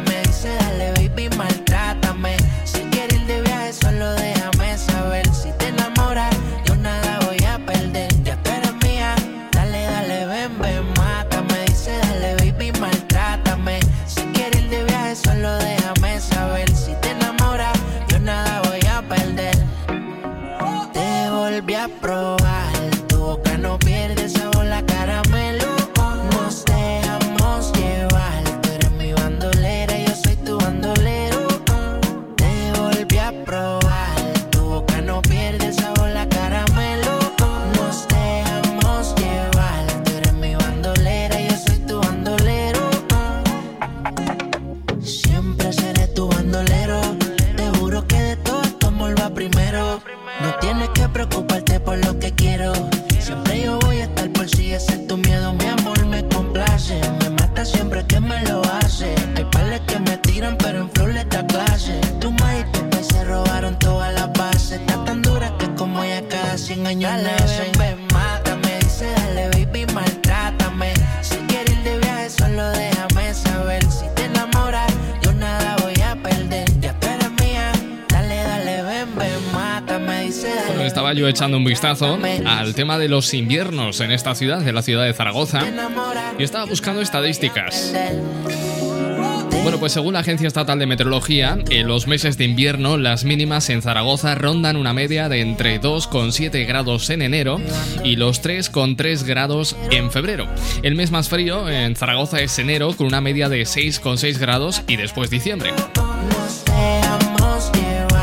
Echando 81.30 81.58
un 81.58 81.64
vistazo 81.64 82.18
al 82.46 82.76
tema 82.76 82.98
de 82.98 83.08
los 83.08 83.34
inviernos 83.34 84.00
en 84.02 84.12
esta 84.12 84.36
ciudad, 84.36 84.68
en 84.68 84.76
la 84.76 84.82
ciudad 84.82 85.06
de 85.06 85.14
Zaragoza, 85.14 85.64
y 86.38 86.44
estaba 86.44 86.66
buscando 86.66 87.02
estadísticas. 87.02 87.94
Bueno, 89.64 89.78
pues 89.80 89.92
según 89.92 90.14
la 90.14 90.20
Agencia 90.20 90.48
Estatal 90.48 90.80
de 90.80 90.86
Meteorología, 90.86 91.58
en 91.70 91.88
los 91.88 92.08
meses 92.08 92.38
de 92.38 92.46
invierno 92.46 92.98
las 92.98 93.26
mínimas 93.26 93.70
en 93.70 93.82
Zaragoza 93.82 94.34
rondan 94.36 94.78
una 94.78 94.94
media 94.94 95.28
de 95.28 95.42
entre 95.42 95.82
2,7 95.82 96.66
grados 96.66 97.10
en 97.10 97.22
enero 97.22 97.60
y 98.04 98.16
los 98.16 98.42
3,3 98.42 99.24
grados 99.26 99.76
en 99.92 100.12
febrero. 100.12 100.48
El 100.82 100.96
mes 100.96 101.12
más 101.12 101.30
frío 101.30 101.70
en 101.70 101.96
Zaragoza 101.96 102.40
es 102.40 102.58
enero 102.58 102.96
con 102.96 103.08
una 103.08 103.22
media 103.22 103.50
de 103.50 103.62
6,6 103.64 104.38
grados 104.40 104.82
y 104.88 104.96
después 104.96 105.30
diciembre. 105.30 105.72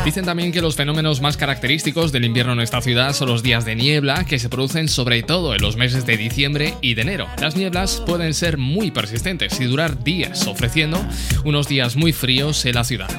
Dicen 0.07 0.23
también 0.23 0.53
que 0.53 0.61
los 0.61 0.77
fenómenos 0.77 1.19
más 1.19 1.35
característicos 1.35 2.13
del 2.13 2.23
invierno 2.23 2.53
en 2.53 2.61
esta 2.61 2.79
ciudad 2.79 3.11
son 3.11 3.27
los 3.27 3.43
días 3.43 3.65
de 3.65 3.75
niebla 3.75 4.23
que 4.23 4.39
se 4.39 4.47
producen 4.47 4.87
sobre 4.87 5.21
todo 5.21 5.53
en 5.53 5.61
los 5.61 5.75
meses 5.75 6.05
de 6.05 6.15
diciembre 6.15 6.75
y 6.79 6.93
de 6.93 7.01
enero. 7.01 7.27
Las 7.41 7.57
nieblas 7.57 8.01
pueden 8.05 8.33
ser 8.33 8.57
muy 8.57 8.89
persistentes 8.89 9.59
y 9.59 9.65
durar 9.65 10.05
días, 10.05 10.47
ofreciendo 10.47 11.05
unos 11.43 11.67
días 11.67 11.97
muy 11.97 12.13
fríos 12.13 12.65
en 12.65 12.75
la 12.75 12.85
ciudad. 12.85 13.09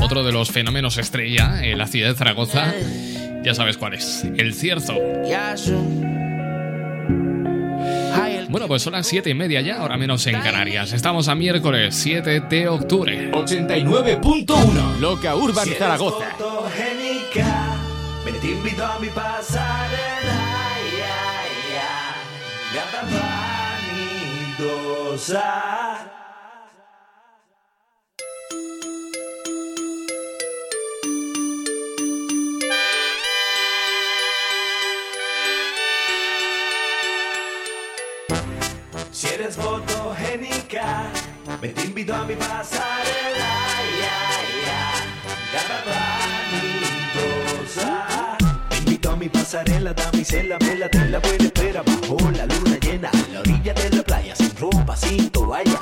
Otro 0.00 0.24
de 0.24 0.32
los 0.32 0.50
fenómenos 0.50 0.98
estrella 0.98 1.64
en 1.64 1.78
la 1.78 1.86
ciudad 1.86 2.08
de 2.08 2.16
Zaragoza, 2.16 2.74
ya 3.44 3.54
sabes 3.54 3.76
cuál 3.76 3.94
es, 3.94 4.24
el 4.38 4.54
cierzo. 4.54 4.98
Bueno, 8.56 8.68
pues 8.68 8.80
son 8.80 8.94
las 8.94 9.06
7 9.06 9.28
y 9.28 9.34
media 9.34 9.60
ya, 9.60 9.82
ahora 9.82 9.98
menos 9.98 10.26
en 10.26 10.40
Canarias. 10.40 10.94
Estamos 10.94 11.28
a 11.28 11.34
miércoles 11.34 11.94
7 11.94 12.40
de 12.40 12.68
octubre. 12.68 13.30
89.1 13.30 14.98
Loca 14.98 15.36
Urban 15.36 15.68
Zaragoza. 15.78 16.30
fotogénica. 16.38 17.76
Ven 18.24 18.34
y 18.34 18.38
te 18.38 18.46
invito 18.52 18.82
a 18.82 18.98
mi 18.98 19.08
pasarela. 19.08 20.38
Ya, 20.96 21.44
ya. 21.74 22.14
Gata 22.74 23.02
vanidosa. 24.56 26.15
Eres 39.46 39.56
fotogénica, 39.56 41.06
ven 41.60 41.74
te 41.74 41.84
invito 41.84 42.14
a 42.14 42.24
mi 42.24 42.34
pasarela. 42.34 43.50
Ya, 44.02 44.18
ya. 44.66 44.80
Vanidosa. 47.62 48.36
Te 48.68 48.76
invito 48.78 49.10
a 49.10 49.16
mi 49.16 49.28
pasarela, 49.28 49.92
damisela, 49.92 50.58
vela, 50.58 50.88
te 50.88 51.08
la 51.10 51.18
buena 51.20 51.44
espera 51.44 51.82
bajo 51.82 52.16
la 52.32 52.46
luna 52.46 52.76
llena, 52.80 53.08
a 53.10 53.32
la 53.32 53.40
orilla 53.40 53.72
de 53.74 53.90
la 53.90 54.02
playa, 54.02 54.34
sin 54.34 54.56
ropa, 54.56 54.96
sin 54.96 55.30
toalla. 55.30 55.80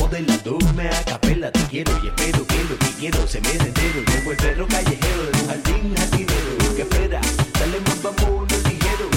Modelándome 0.00 0.88
a 0.88 1.04
capela, 1.04 1.52
te 1.52 1.60
quiero 1.70 1.92
y 2.02 2.08
espero 2.08 2.44
que 2.46 2.64
lo 2.64 2.76
que 2.78 2.90
quiero 2.98 3.26
se 3.28 3.40
me 3.42 3.52
entero. 3.52 4.02
Llevo 4.08 4.32
el 4.32 4.36
perro 4.38 4.66
callejero 4.66 5.22
de 5.30 5.38
jardín 5.46 5.94
jardinero. 5.96 6.74
¿Qué 6.74 6.82
espera? 6.82 7.20
Dale 7.60 7.80
más 7.80 8.02
vamos 8.02 8.50
ligero. 8.64 9.08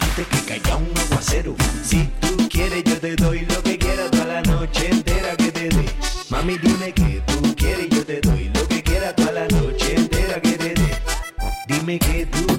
Antes 0.00 0.26
que 0.26 0.40
caiga 0.46 0.76
un 0.76 0.92
aguacero. 0.98 1.56
Si 1.82 2.08
Dime 6.46 6.92
que 6.92 7.20
tú 7.26 7.56
quieres, 7.56 7.88
yo 7.90 8.06
te 8.06 8.20
doy 8.20 8.50
lo 8.54 8.68
que 8.68 8.80
quieras 8.80 9.16
toda 9.16 9.32
la 9.32 9.48
noche 9.48 9.96
entera 9.96 10.40
que 10.40 10.52
te 10.52 10.74
dé. 10.74 10.98
Dime 11.66 11.98
que 11.98 12.24
tú 12.26 12.55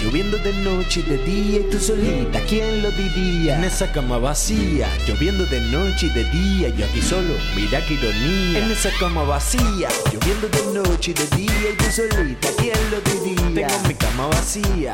lloviendo 0.00 0.38
de 0.38 0.52
noche 0.52 1.00
y 1.00 1.10
de 1.10 1.18
día 1.18 1.60
y 1.60 1.70
tú 1.70 1.78
solita, 1.78 2.40
¿quién 2.48 2.82
lo 2.82 2.90
diría? 2.90 3.56
En 3.56 3.64
esa 3.64 3.90
cama 3.92 4.18
vacía, 4.18 4.88
lloviendo 5.06 5.44
de 5.46 5.60
noche 5.60 6.06
y 6.06 6.10
de 6.10 6.24
día, 6.24 6.68
yo 6.70 6.84
aquí 6.86 7.02
solo, 7.02 7.34
mira 7.54 7.84
qué 7.86 7.94
ironía. 7.94 8.64
En 8.64 8.70
esa 8.70 8.90
cama 8.98 9.22
vacía, 9.24 9.88
lloviendo 10.12 10.48
de 10.48 10.80
noche 10.80 11.12
y 11.12 11.14
de 11.14 11.36
día 11.36 11.70
y 11.72 11.76
tú 11.76 11.84
solita, 11.90 12.48
¿quién 12.58 12.78
lo 12.90 13.00
diría? 13.00 13.66
Tengo 13.66 13.88
mi 13.88 13.94
cama 13.94 14.26
vacía 14.28 14.92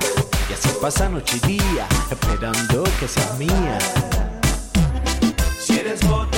y 0.48 0.52
así 0.52 0.68
pasa 0.80 1.08
noche 1.08 1.38
y 1.42 1.46
día, 1.46 1.86
esperando 2.10 2.84
que 2.98 3.08
seas 3.08 3.38
mía. 3.38 3.78
Si 5.60 5.78
eres 5.78 6.00
fotogénica, 6.00 6.37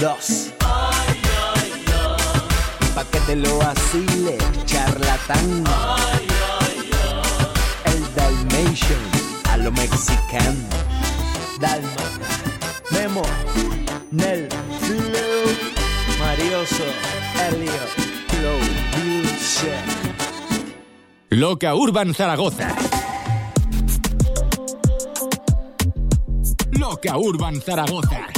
2 0.00 0.54
Pa' 2.94 3.04
que 3.10 3.20
te 3.26 3.34
lo 3.36 3.58
vacile, 3.58 4.38
charlatán 4.64 5.64
El 7.84 8.14
Dalmatian, 8.14 9.04
a 9.50 9.56
lo 9.56 9.72
mexicano 9.72 10.68
Dalma, 11.60 12.06
Memo, 12.92 13.22
Nel, 14.12 14.48
Flow 14.80 15.46
Marioso, 16.20 16.84
Elio, 17.48 17.82
Flow, 18.28 18.58
Dulce 18.94 19.74
Loca 21.30 21.74
Urban 21.74 22.14
Zaragoza. 22.14 22.74
Loca 26.70 27.18
Urban 27.18 27.60
Zaragoza. 27.60 28.37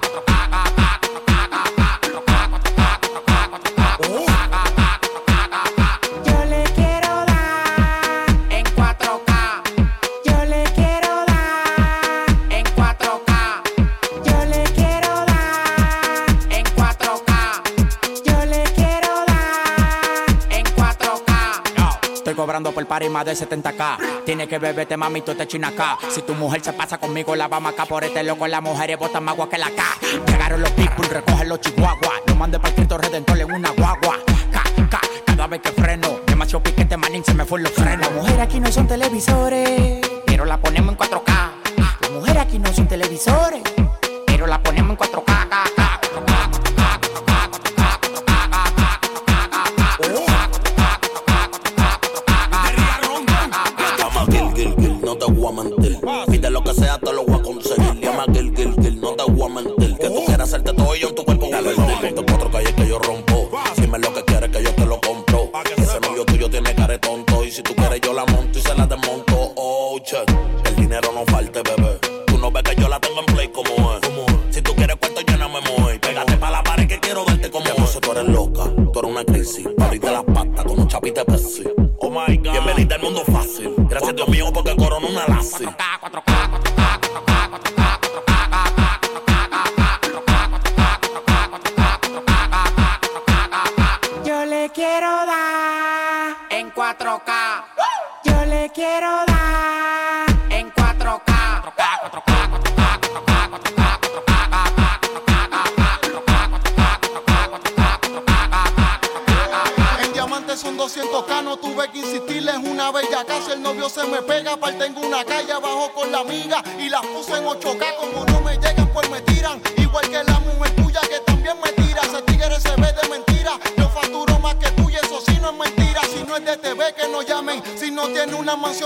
Por 22.69 22.85
party 22.85 23.09
más 23.09 23.25
de 23.25 23.33
70k. 23.33 24.23
Tiene 24.23 24.47
que 24.47 24.59
beberte, 24.59 24.95
mami, 24.95 25.21
tú 25.21 25.33
te 25.33 25.47
china 25.47 25.69
acá. 25.69 25.97
Si 26.09 26.21
tu 26.21 26.35
mujer 26.35 26.61
se 26.61 26.71
pasa 26.73 26.99
conmigo, 26.99 27.35
la 27.35 27.47
vamos 27.47 27.73
acá 27.73 27.85
por 27.85 28.03
este 28.03 28.23
loco. 28.23 28.47
Las 28.47 28.61
mujeres 28.61 28.99
botan 28.99 29.23
más 29.23 29.33
agua 29.33 29.49
que 29.49 29.57
la 29.57 29.71
K. 29.71 29.83
Llegaron 30.27 30.61
los 30.61 30.69
people, 30.71 31.07
recogen 31.07 31.49
los 31.49 31.59
chihuahuas. 31.59 32.21
Lo 32.27 32.35
mandé 32.35 32.59
para 32.59 32.69
el 32.69 32.75
Cristo 32.75 32.97
Redentor 32.99 33.39
en 33.39 33.51
una 33.51 33.69
guagua. 33.71 34.19
Ca, 34.51 34.63
ca, 34.89 35.01
cada 35.25 35.47
vez 35.47 35.61
que 35.61 35.71
freno. 35.71 36.19
Demasiado 36.27 36.61
piquete, 36.61 36.97
manín, 36.97 37.23
se 37.25 37.33
me 37.33 37.45
fue 37.45 37.61
los 37.61 37.71
frenos. 37.71 38.01
Las 38.01 38.11
mujeres 38.11 38.39
aquí 38.39 38.59
no 38.59 38.71
son 38.71 38.87
televisores 38.87 40.01
Pero 40.27 40.45
la 40.45 40.57
ponemos 40.57 40.93
en 40.93 40.99
4K. 40.99 41.51
Las 41.77 42.11
mujeres 42.11 42.43
aquí 42.43 42.59
no 42.59 42.71
son 42.71 42.87
televisores 42.87 43.61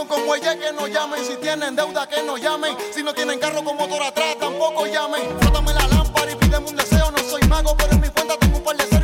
como 0.08 0.34
ella, 0.36 0.58
que 0.58 0.72
no 0.74 0.88
llamen. 0.88 1.24
Si 1.24 1.36
tienen 1.38 1.76
deuda, 1.76 2.08
que 2.08 2.24
no 2.24 2.38
llamen. 2.38 2.76
Si 2.94 3.04
no 3.04 3.14
tienen 3.14 3.40
carro 3.40 3.64
con 3.64 3.78
motor 3.78 4.02
atrás, 4.02 4.36
tampoco 4.40 4.88
llamen. 4.88 5.22
Frótame 5.40 5.74
la 5.74 5.88
lámpara 5.88 6.32
y 6.32 6.36
pídeme 6.36 6.68
un 6.68 6.76
deseo. 6.76 7.12
No 7.12 7.20
soy 7.20 7.42
mago, 7.48 7.76
pero 7.78 7.92
en 7.94 8.02
mi 8.02 8.10
cuenta 8.10 8.36
tengo 8.38 8.58
un 8.58 8.64
par 8.64 8.76
de 8.78 8.95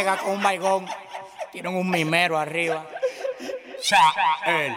coro, 0.00 0.08
ustedes 0.08 0.08
voy 0.08 0.08
a 0.08 0.14
llegar 0.14 0.18
con 0.18 0.32
un 0.32 0.42
baigón. 0.42 0.86
Tienen 1.52 1.74
un 1.74 1.90
mimero 1.90 2.38
arriba. 2.38 2.86
él. 4.46 4.74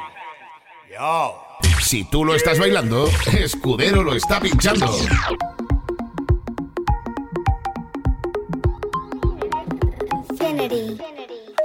Si 1.82 2.04
tú 2.06 2.26
lo 2.26 2.36
estás 2.36 2.60
bailando, 2.60 3.10
Escudero 3.38 4.04
lo 4.04 4.16
está 4.16 4.40
pinchando. 4.40 4.92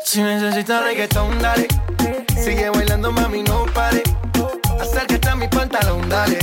Si 0.05 0.23
necesitas 0.23 0.85
reggaetón, 0.85 1.39
dale. 1.41 1.69
Sigue 2.43 2.71
bailando, 2.71 3.13
mami, 3.13 3.43
no 3.43 3.67
pare. 3.67 4.03
Acércate 4.81 5.29
a 5.29 5.37
mi 5.37 5.49
pantalón, 5.49 6.09
dale. 6.09 6.39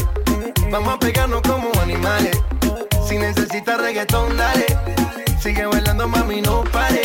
Vamos 0.72 0.94
a 0.94 1.00
pegarnos 1.00 1.42
como 1.42 1.72
animales. 1.82 2.38
Si 3.08 3.18
necesitas 3.18 3.80
reggaetón, 3.80 4.38
dale. 4.38 4.66
Sigue 5.46 5.64
bailando, 5.68 6.08
mami, 6.08 6.42
no 6.42 6.64
pare. 6.64 7.04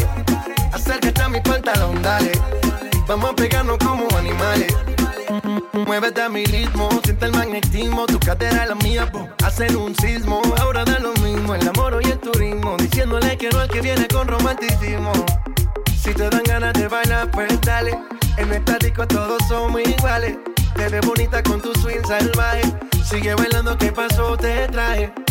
Acércate 0.72 1.20
a 1.20 1.28
mi 1.28 1.42
pantalón, 1.42 2.00
dale. 2.00 2.32
Vamos 3.06 3.32
a 3.32 3.36
pegarnos 3.36 3.76
como 3.76 4.08
animales. 4.16 4.74
Muévete 5.74 6.22
a 6.22 6.30
mi 6.30 6.46
ritmo, 6.46 6.88
siente 7.04 7.26
el 7.26 7.32
magnetismo, 7.32 8.06
tu 8.06 8.18
cadera 8.18 8.64
la 8.64 8.74
mía, 8.76 9.12
po, 9.12 9.28
hacen 9.44 9.76
un 9.76 9.94
sismo. 9.94 10.40
Ahora 10.58 10.86
da 10.86 10.98
lo 11.00 11.12
mismo, 11.20 11.54
el 11.54 11.68
amor 11.68 12.00
y 12.02 12.12
el 12.12 12.18
turismo, 12.18 12.78
diciéndole 12.78 13.36
que 13.36 13.50
no 13.50 13.58
al 13.58 13.68
que 13.68 13.82
viene 13.82 14.08
con 14.08 14.26
romanticismo. 14.26 15.12
Si 16.02 16.14
te 16.14 16.30
dan 16.30 16.42
ganas 16.44 16.72
de 16.72 16.88
bailar, 16.88 17.30
pues 17.32 17.60
dale. 17.60 17.92
En 18.38 18.50
esta 18.54 18.78
disco 18.78 19.06
todos 19.06 19.38
somos 19.48 19.82
iguales. 19.82 20.38
Te 20.74 20.88
ves 20.88 21.06
bonita 21.06 21.42
con 21.42 21.60
tu 21.60 21.74
swing 21.74 22.06
salvaje. 22.08 22.62
Sigue 23.04 23.34
bailando, 23.34 23.76
¿qué 23.76 23.92
pasó? 23.92 24.34
Te 24.38 24.66
traje. 24.68 25.12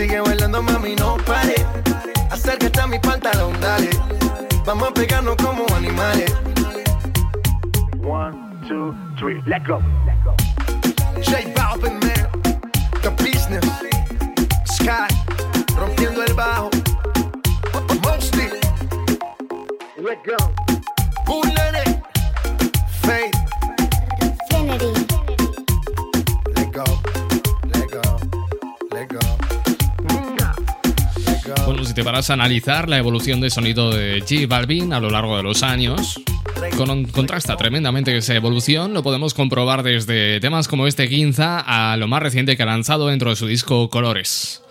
Sigue 0.00 0.18
bailando, 0.18 0.62
mami, 0.62 0.96
no 0.96 1.18
pare. 1.26 1.56
Acércate 2.30 2.80
a 2.80 2.86
mi 2.86 2.98
pantalón, 2.98 3.52
dale. 3.60 3.90
Vamos 4.64 4.88
a 4.88 4.94
pegarnos 4.94 5.36
como 5.36 5.66
animales. 5.76 6.34
One, 8.02 8.32
two, 8.66 8.94
three, 9.18 9.42
let 9.44 9.62
go. 9.66 9.78
J 11.20 11.52
Balvin, 11.54 12.00
man. 12.00 12.30
The 13.02 13.10
business. 13.22 13.62
Sky. 14.64 15.08
Rompiendo 15.76 16.24
el 16.24 16.32
bajo. 16.32 16.70
Mosty. 18.02 18.48
Let 19.98 20.24
go. 20.24 20.38
Bullet. 21.26 22.02
Faith. 23.02 23.49
Te 32.00 32.04
paras 32.04 32.30
a 32.30 32.32
analizar 32.32 32.88
la 32.88 32.96
evolución 32.96 33.42
de 33.42 33.50
sonido 33.50 33.90
de 33.90 34.20
J 34.20 34.46
Balvin 34.48 34.94
a 34.94 35.00
lo 35.00 35.10
largo 35.10 35.36
de 35.36 35.42
los 35.42 35.62
años, 35.62 36.18
con- 36.78 37.04
contrasta 37.04 37.58
tremendamente 37.58 38.16
esa 38.16 38.34
evolución. 38.34 38.94
Lo 38.94 39.02
podemos 39.02 39.34
comprobar 39.34 39.82
desde 39.82 40.40
temas 40.40 40.66
como 40.66 40.86
este 40.86 41.08
Ginza 41.08 41.60
a 41.60 41.98
lo 41.98 42.08
más 42.08 42.22
reciente 42.22 42.56
que 42.56 42.62
ha 42.62 42.66
lanzado 42.66 43.08
dentro 43.08 43.28
de 43.28 43.36
su 43.36 43.46
disco 43.46 43.90
Colores. 43.90 44.62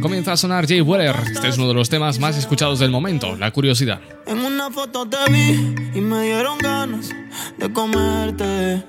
Comienza 0.00 0.30
a 0.34 0.36
sonar 0.36 0.68
Jay 0.68 0.80
Weller. 0.80 1.16
Este 1.32 1.48
es 1.48 1.58
uno 1.58 1.66
de 1.66 1.74
los 1.74 1.88
temas 1.88 2.20
más 2.20 2.38
escuchados 2.38 2.78
del 2.78 2.92
momento, 2.92 3.34
la 3.34 3.50
curiosidad. 3.50 3.98
En 4.28 4.38
una 4.38 4.70
foto 4.70 5.08
te 5.08 5.16
vi 5.32 5.74
y 5.92 6.00
me 6.00 6.22
dieron 6.22 6.58
ganas 6.58 7.10
de 7.56 7.72
comerte. 7.72 8.84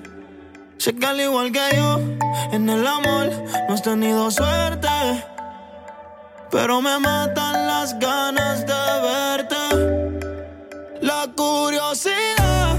Sé 0.77 0.93
que 0.95 1.03
al 1.07 1.19
igual 1.19 1.51
que 1.51 1.61
yo, 1.75 1.99
en 2.53 2.69
el 2.69 2.85
amor 2.85 3.31
no 3.67 3.73
has 3.73 3.81
tenido 3.81 4.29
suerte. 4.29 4.87
Pero 6.51 6.81
me 6.81 6.97
matan 6.99 7.67
las 7.67 7.97
ganas 7.99 8.65
de 8.65 8.73
verte. 9.07 9.61
La 10.99 11.27
curiosidad 11.35 12.75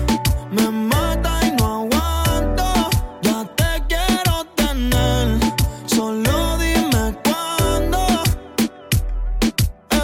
me 0.51 0.69
mata 0.71 1.39
y 1.47 1.53
no 1.53 1.83
aguanto. 1.83 2.91
Ya 3.23 3.45
te 3.55 3.83
quiero 3.89 4.45
tener. 4.57 5.39
Solo 5.87 6.59
dime 6.59 7.17
cuándo. 7.23 7.99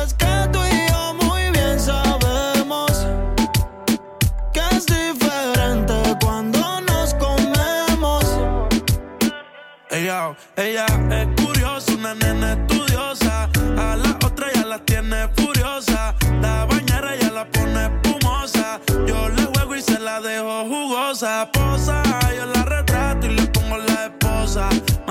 Es 0.00 0.14
que 0.14 0.48
tú 0.52 0.60
y 0.64 0.88
yo 0.88 1.14
muy 1.26 1.50
bien 1.50 1.80
sabemos 1.80 3.04
que 4.52 4.60
es 4.76 4.86
diferente 4.86 6.16
cuando 6.20 6.80
nos 6.82 7.14
comemos. 7.14 8.24
Ella, 9.90 10.36
hey, 10.56 10.70
ella. 10.70 10.95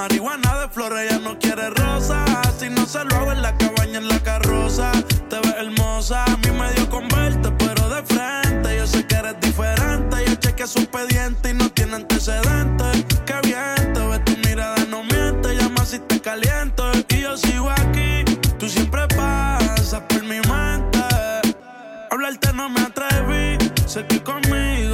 Marihuana 0.07 0.59
de 0.59 0.69
flores, 0.69 0.99
ella 1.09 1.17
no 1.17 1.39
quiere 1.39 1.67
rosa. 1.71 2.23
Si 2.59 2.69
no 2.69 2.85
se 2.85 3.03
lo 3.05 3.15
hago 3.15 3.31
en 3.31 3.41
la 3.41 3.57
cabaña, 3.57 3.97
en 3.97 4.07
la 4.07 4.19
carroza. 4.19 4.91
Te 5.31 5.39
ves 5.39 5.55
hermosa, 5.57 6.23
a 6.25 6.37
mí 6.37 6.51
me 6.51 6.71
dio 6.73 6.87
con 6.91 7.07
verte, 7.07 7.49
pero 7.57 7.89
de 7.89 8.03
frente. 8.03 8.77
Yo 8.77 8.85
sé 8.85 9.07
que 9.07 9.15
eres 9.15 9.33
diferente. 9.41 10.17
Yo 10.27 10.35
chequeé 10.35 10.67
su 10.67 10.77
expediente 10.77 11.49
y 11.49 11.53
no 11.55 11.71
tiene 11.71 11.95
antecedentes. 11.95 13.03
Qué 13.25 13.33
bien, 13.45 13.93
te 13.93 13.99
ves 14.07 14.23
tu 14.25 14.37
mirada, 14.47 14.77
no 14.91 15.03
miente. 15.05 15.55
Llama 15.55 15.83
si 15.83 15.97
te 15.97 16.21
caliento. 16.21 16.91
Y 17.09 17.21
yo 17.21 17.35
sigo 17.35 17.71
aquí, 17.71 18.23
tú 18.59 18.69
siempre 18.69 19.07
pasas 19.07 20.01
por 20.01 20.21
mi 20.21 20.39
mente. 20.41 20.99
Hablarte 22.11 22.53
no 22.53 22.69
me 22.69 22.81
atreví, 22.81 23.57
sé 23.87 24.05
que 24.05 24.21
conmigo 24.21 24.84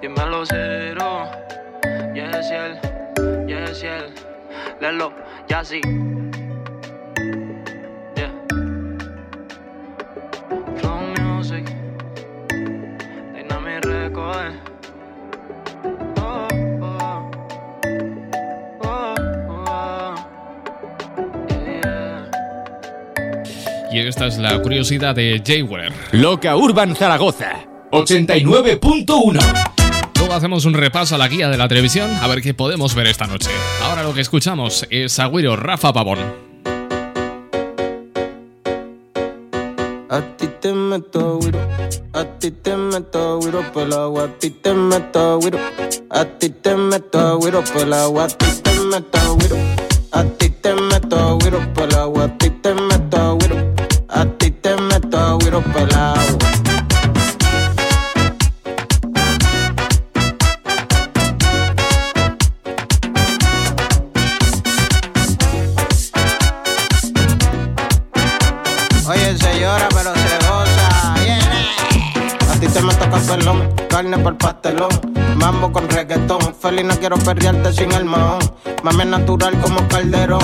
Dímelo 0.00 0.46
cero. 0.46 1.28
Yes, 2.14 2.50
él. 2.52 2.78
Yes, 3.48 3.82
él. 3.82 4.14
Lelo, 4.80 5.12
ya 5.48 5.64
sí. 5.64 5.80
Yeah. 8.14 8.32
Flow 10.76 11.00
music. 11.18 11.64
Dynamic 13.34 13.84
record. 13.84 14.54
Oh, 16.16 16.48
oh. 16.80 17.30
Oh, 18.84 19.14
oh. 19.50 20.14
Yeah. 21.50 22.30
Y 23.90 23.98
esta 24.06 24.28
es 24.28 24.38
la 24.38 24.62
curiosidad 24.62 25.16
de 25.16 25.42
Jay 25.44 25.62
Weller. 25.62 25.92
Loca 26.12 26.56
Urban 26.56 26.94
Zaragoza 26.94 27.64
89.1 27.90 29.67
Luego 30.28 30.36
hacemos 30.36 30.66
un 30.66 30.74
repaso 30.74 31.14
a 31.14 31.18
la 31.18 31.26
guía 31.26 31.48
de 31.48 31.56
la 31.56 31.68
televisión 31.68 32.10
a 32.20 32.26
ver 32.26 32.42
qué 32.42 32.52
podemos 32.52 32.94
ver 32.94 33.06
esta 33.06 33.26
noche. 33.26 33.48
Ahora 33.82 34.02
lo 34.02 34.12
que 34.12 34.20
escuchamos 34.20 34.86
es 34.90 35.18
Agüero 35.18 35.56
Rafa 35.56 35.90
Pavón. 35.90 36.18
A 40.10 40.20
ti 40.36 40.48
te 40.60 40.74
meto 40.74 41.38
güiro, 41.38 41.58
a 42.12 42.24
ti 42.38 42.50
te 42.50 42.76
meto 42.76 43.38
güiro 43.38 43.72
por 43.72 43.90
agua, 43.90 44.24
a 44.24 44.38
ti 44.38 44.50
te 44.50 44.74
meto 44.74 45.38
güiro, 45.38 45.58
a 46.10 46.24
ti 46.26 46.50
te 46.50 46.76
meto 46.76 47.38
güiro 47.38 47.64
por 47.64 47.90
agua, 47.90 48.24
a 48.24 48.28
ti 48.28 48.46
te 48.62 48.80
meto 48.80 49.34
güiro, 49.34 49.56
a 50.12 50.24
ti 50.24 50.50
te 50.50 50.74
meto 50.74 51.38
güiro 51.38 51.72
carne 74.18 74.22
por 74.22 74.36
pastelón. 74.38 74.88
Mambo 75.36 75.72
con 75.72 75.88
reggaetón. 75.88 76.54
Feliz 76.60 76.84
no 76.84 76.94
quiero 76.96 77.16
perrearte 77.16 77.72
sin 77.72 77.92
el 77.92 78.04
mahón. 78.04 78.40
Mame 78.82 79.04
natural 79.04 79.58
como 79.60 79.86
calderón. 79.88 80.40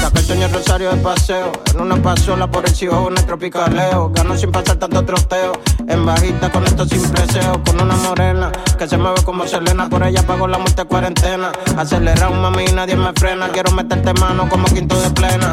Saca 0.00 0.20
el 0.20 0.24
sueño 0.24 0.48
rosario 0.48 0.90
de 0.90 0.96
paseo. 0.98 1.52
En 1.74 1.80
una 1.80 1.96
pasola 1.96 2.50
por 2.50 2.64
el 2.64 2.74
cielo, 2.74 3.08
el 3.08 3.26
tropicaleo. 3.26 4.10
Gano 4.10 4.36
sin 4.36 4.52
pasar 4.52 4.76
tanto 4.76 5.04
troteo. 5.04 5.52
En 5.88 6.04
bajita 6.04 6.50
con 6.50 6.64
esto 6.64 6.84
sin 6.86 7.02
preseo. 7.10 7.62
Con 7.64 7.80
una 7.80 7.96
morena 7.96 8.52
que 8.78 8.86
se 8.86 8.96
mueve 8.96 9.22
como 9.24 9.46
Selena. 9.46 9.88
Por 9.88 10.02
ella 10.04 10.22
pago 10.26 10.46
la 10.46 10.58
muerte 10.58 10.84
cuarentena. 10.84 11.52
Acelera 11.76 12.28
un 12.28 12.40
mami 12.40 12.66
nadie 12.74 12.96
me 12.96 13.12
frena. 13.14 13.48
Quiero 13.48 13.72
meterte 13.72 14.12
mano 14.14 14.48
como 14.48 14.66
quinto 14.66 15.00
de 15.00 15.10
plena. 15.10 15.52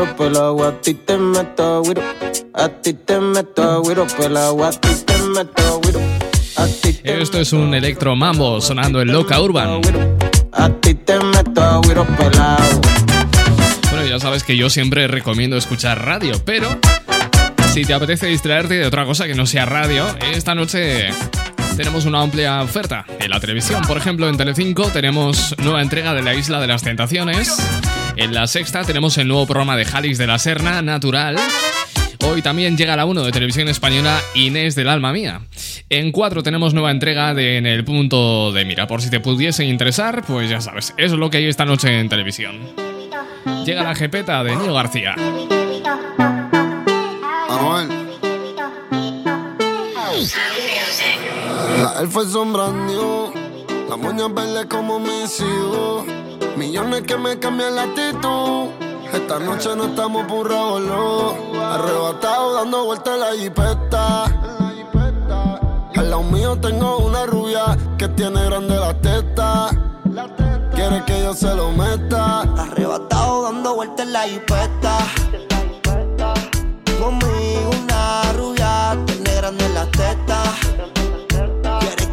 A 0.00 0.72
ti 0.80 0.94
te 0.94 1.18
meto 1.18 1.82
a 2.54 2.68
ti 2.80 2.94
te 2.94 3.20
meto 3.20 3.82
a 4.54 4.70
ti 4.70 4.88
te 5.04 5.18
meto 5.18 5.80
Esto 7.04 7.38
es 7.38 7.52
un 7.52 7.74
electro 7.74 8.16
mambo 8.16 8.62
sonando 8.62 9.02
en 9.02 9.12
Loca 9.12 9.38
Urban. 9.42 9.82
A 10.52 10.70
ti 10.70 10.94
te 10.94 11.20
meto 11.20 11.82
güiro 11.82 12.06
pelado. 12.16 12.80
Bueno, 13.90 14.06
ya 14.06 14.18
sabes 14.18 14.42
que 14.42 14.56
yo 14.56 14.70
siempre 14.70 15.06
recomiendo 15.06 15.58
escuchar 15.58 16.02
radio, 16.02 16.32
pero 16.46 16.78
si 17.74 17.84
te 17.84 17.92
apetece 17.92 18.28
distraerte 18.28 18.78
de 18.78 18.86
otra 18.86 19.04
cosa 19.04 19.26
que 19.26 19.34
no 19.34 19.44
sea 19.44 19.66
radio, 19.66 20.06
esta 20.32 20.54
noche 20.54 21.10
tenemos 21.76 22.06
una 22.06 22.22
amplia 22.22 22.62
oferta 22.62 23.04
en 23.18 23.28
la 23.28 23.38
televisión. 23.38 23.82
Por 23.86 23.98
ejemplo, 23.98 24.30
en 24.30 24.38
Telecinco 24.38 24.84
tenemos 24.84 25.54
nueva 25.58 25.82
entrega 25.82 26.14
de 26.14 26.22
La 26.22 26.32
Isla 26.32 26.58
de 26.58 26.68
las 26.68 26.82
Tentaciones. 26.82 27.54
En 28.20 28.34
la 28.34 28.46
sexta 28.46 28.84
tenemos 28.84 29.16
el 29.16 29.28
nuevo 29.28 29.46
programa 29.46 29.78
de 29.78 29.86
Jalix 29.86 30.18
de 30.18 30.26
la 30.26 30.38
Serna, 30.38 30.82
Natural. 30.82 31.36
Hoy 32.26 32.42
también 32.42 32.76
llega 32.76 32.94
la 32.94 33.06
1 33.06 33.22
de 33.22 33.32
televisión 33.32 33.66
española 33.68 34.20
Inés 34.34 34.74
del 34.74 34.90
Alma 34.90 35.10
Mía. 35.10 35.40
En 35.88 36.12
4 36.12 36.42
tenemos 36.42 36.74
nueva 36.74 36.90
entrega 36.90 37.32
de 37.32 37.56
En 37.56 37.64
el 37.64 37.82
Punto 37.82 38.52
de 38.52 38.66
Mira. 38.66 38.86
Por 38.86 39.00
si 39.00 39.08
te 39.08 39.20
pudiese 39.20 39.64
interesar, 39.64 40.22
pues 40.26 40.50
ya 40.50 40.60
sabes, 40.60 40.92
es 40.98 41.12
lo 41.12 41.30
que 41.30 41.38
hay 41.38 41.46
esta 41.46 41.64
noche 41.64 41.98
en 41.98 42.10
televisión. 42.10 42.58
Llega 43.64 43.84
la 43.84 43.94
jepeta 43.94 44.44
de 44.44 44.54
Nio 44.54 44.74
García. 44.74 45.14
La 51.82 52.00
elfa 52.02 52.20
es. 52.20 52.34
La 53.88 53.96
moña 53.96 54.28
como 54.68 55.00
mis 55.00 55.40
hijos. 55.40 56.19
Millones 56.56 57.02
que 57.02 57.16
me 57.16 57.38
cambian 57.38 57.74
la 57.76 57.82
actitud. 57.82 58.68
Esta 59.12 59.38
noche 59.38 59.74
no 59.76 59.86
estamos 59.86 60.24
por 60.26 60.48
boludo. 60.48 61.34
Arrebatado 61.62 62.54
dando 62.54 62.84
vueltas 62.84 63.14
en 63.14 63.20
la 63.20 63.32
jipeta. 63.32 64.24
Al 65.96 66.10
lado 66.10 66.22
mío 66.22 66.56
tengo 66.60 66.98
una 66.98 67.26
rubia 67.26 67.76
que 67.98 68.08
tiene 68.08 68.44
grande 68.44 68.76
la 68.76 68.94
teta. 69.00 69.68
Quiere 70.74 71.04
que 71.04 71.22
yo 71.22 71.34
se 71.34 71.54
lo 71.54 71.70
meta. 71.72 72.40
Arrebatado 72.40 73.42
dando 73.42 73.74
vueltas 73.74 74.06
en 74.06 74.12
la 74.12 74.22
jipeta. 74.22 74.98
Conmigo 77.00 77.70
una 77.82 78.32
rubia, 78.32 78.98
tiene 79.06 79.34
grande 79.34 79.68
la 79.70 79.86
teta. 79.86 80.42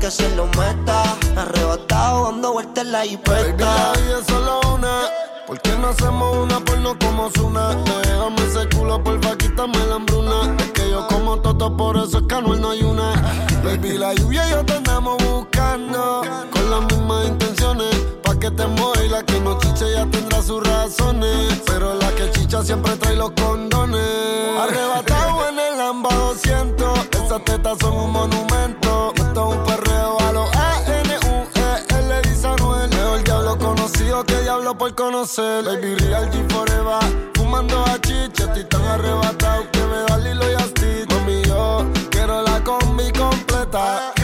Que 0.07 0.11
se 0.11 0.35
lo 0.37 0.45
meta. 0.45 1.03
Arrebatado 1.35 2.31
dando 2.31 2.53
vueltas 2.53 2.85
en 2.85 2.93
la 2.93 2.99
Baby, 2.99 3.09
jipeta. 3.09 3.65
la 3.65 4.17
es 4.17 4.25
solo 4.25 4.61
una. 4.73 5.01
¿Por 5.45 5.59
qué 5.59 5.71
no 5.75 5.89
hacemos 5.89 6.37
una 6.37 6.61
porno 6.61 6.97
como 6.97 7.29
Zuna? 7.31 7.75
Déjame 8.03 8.41
ese 8.47 8.69
culo, 8.69 9.03
porfa, 9.03 9.35
quítame 9.35 9.77
la 9.85 9.95
hambruna. 9.95 10.55
Es 10.59 10.71
que 10.71 10.89
yo 10.89 11.05
como 11.09 11.41
toto, 11.41 11.75
por 11.75 11.97
eso 11.97 12.19
es 12.19 12.23
que 12.25 12.35
Anuel 12.35 12.61
no 12.61 12.69
hay 12.69 12.83
una. 12.83 13.21
Baby, 13.65 13.97
la 13.97 14.13
lluvia 14.13 14.47
y 14.47 14.51
yo 14.51 14.63
te 14.63 14.75
andamos 14.75 15.17
buscando. 15.25 16.21
Con 16.53 16.71
las 16.71 16.81
mismas 16.83 17.27
intenciones. 17.27 17.93
Pa' 18.23 18.39
que 18.39 18.49
te 18.49 18.65
mueva 18.65 19.03
y 19.03 19.09
la 19.09 19.23
que 19.23 19.41
no 19.41 19.59
chiche 19.59 19.91
ya 19.91 20.05
tendrá 20.05 20.41
sus 20.41 20.65
razones. 20.65 21.61
Pero 21.65 21.95
la 21.95 22.09
que 22.11 22.31
chicha 22.31 22.63
siempre 22.63 22.95
trae 22.95 23.17
los 23.17 23.31
condones. 23.31 24.07
Arrebatado 24.57 25.49
en 25.49 25.59
el 25.59 25.77
Lamba 25.77 26.15
200. 26.15 26.97
Esas 27.25 27.43
tetas 27.43 27.77
son 27.81 27.93
un 27.93 28.11
monumento. 28.13 28.86
Por 34.77 34.93
conocer. 34.95 35.63
Baby 35.63 35.95
Real 35.95 36.29
G 36.31 36.47
Forever. 36.49 37.31
Fumando 37.33 37.83
a 37.83 37.99
chicha. 37.99 38.45
Estoy 38.45 38.63
tan 38.65 38.83
arrebatado 38.83 39.69
que 39.71 39.79
me 39.79 39.97
da 40.07 40.17
Lilo 40.17 40.51
y 40.51 40.55
Stitch. 40.69 41.09
Mami, 41.11 41.41
yo 41.43 41.85
quiero 42.09 42.41
la 42.43 42.63
combi 42.63 43.11
completa. 43.11 44.16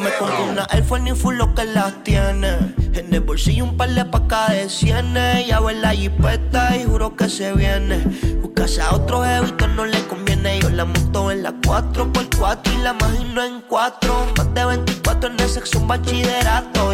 Y 0.00 0.02
me 0.02 0.50
una 0.50 0.66
Air 0.70 0.82
Force 0.84 1.04
ni 1.04 1.12
full 1.12 1.36
lo 1.36 1.54
que 1.54 1.64
las 1.66 2.02
tiene. 2.04 2.56
En 2.94 3.12
el 3.12 3.20
bolsillo 3.20 3.64
un 3.64 3.76
par 3.76 3.90
de 3.90 4.04
pacas 4.06 4.50
de 4.50 4.70
cienes. 4.70 5.46
Ya 5.46 5.60
ver 5.60 5.76
la 5.76 5.90
jipeta 5.90 6.74
y 6.74 6.84
juro 6.84 7.14
que 7.16 7.28
se 7.28 7.52
viene. 7.52 7.98
Buscarse 8.40 8.80
a 8.80 8.94
otro 8.94 9.22
jevito 9.22 9.68
no 9.68 9.84
le 9.84 10.02
conviene. 10.06 10.58
Yo 10.60 10.70
la 10.70 10.86
monto 10.86 11.30
en 11.30 11.42
la 11.42 11.52
4x4 11.52 12.72
y 12.72 12.82
la 12.82 12.96
imagino 12.98 13.44
en 13.44 13.60
4. 13.68 14.26
Más 14.38 14.54
de 14.54 14.64
24 14.64 15.30
en 15.30 15.40
el 15.40 15.48
sexo 15.48 15.78
un 15.78 15.88
bachillerato. 15.88 16.92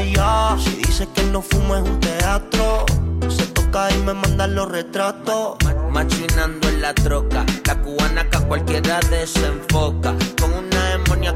Si 0.58 0.70
dice 0.76 1.06
que 1.14 1.22
no 1.24 1.42
fumo 1.42 1.76
es 1.76 1.82
un 1.82 2.00
teatro. 2.00 2.86
Se 3.28 3.46
toca 3.46 3.88
y 3.92 3.98
me 3.98 4.14
manda 4.14 4.48
los 4.48 4.68
retratos. 4.68 5.58
Machinando 5.92 6.68
en 6.68 6.82
la 6.82 6.92
troca, 6.92 7.46
la 7.66 7.80
cubana 7.80 8.28
que 8.28 8.36
a 8.36 8.40
cualquiera 8.40 8.98
desenfoca. 9.10 10.14
Con 10.40 10.52
una 10.52 10.75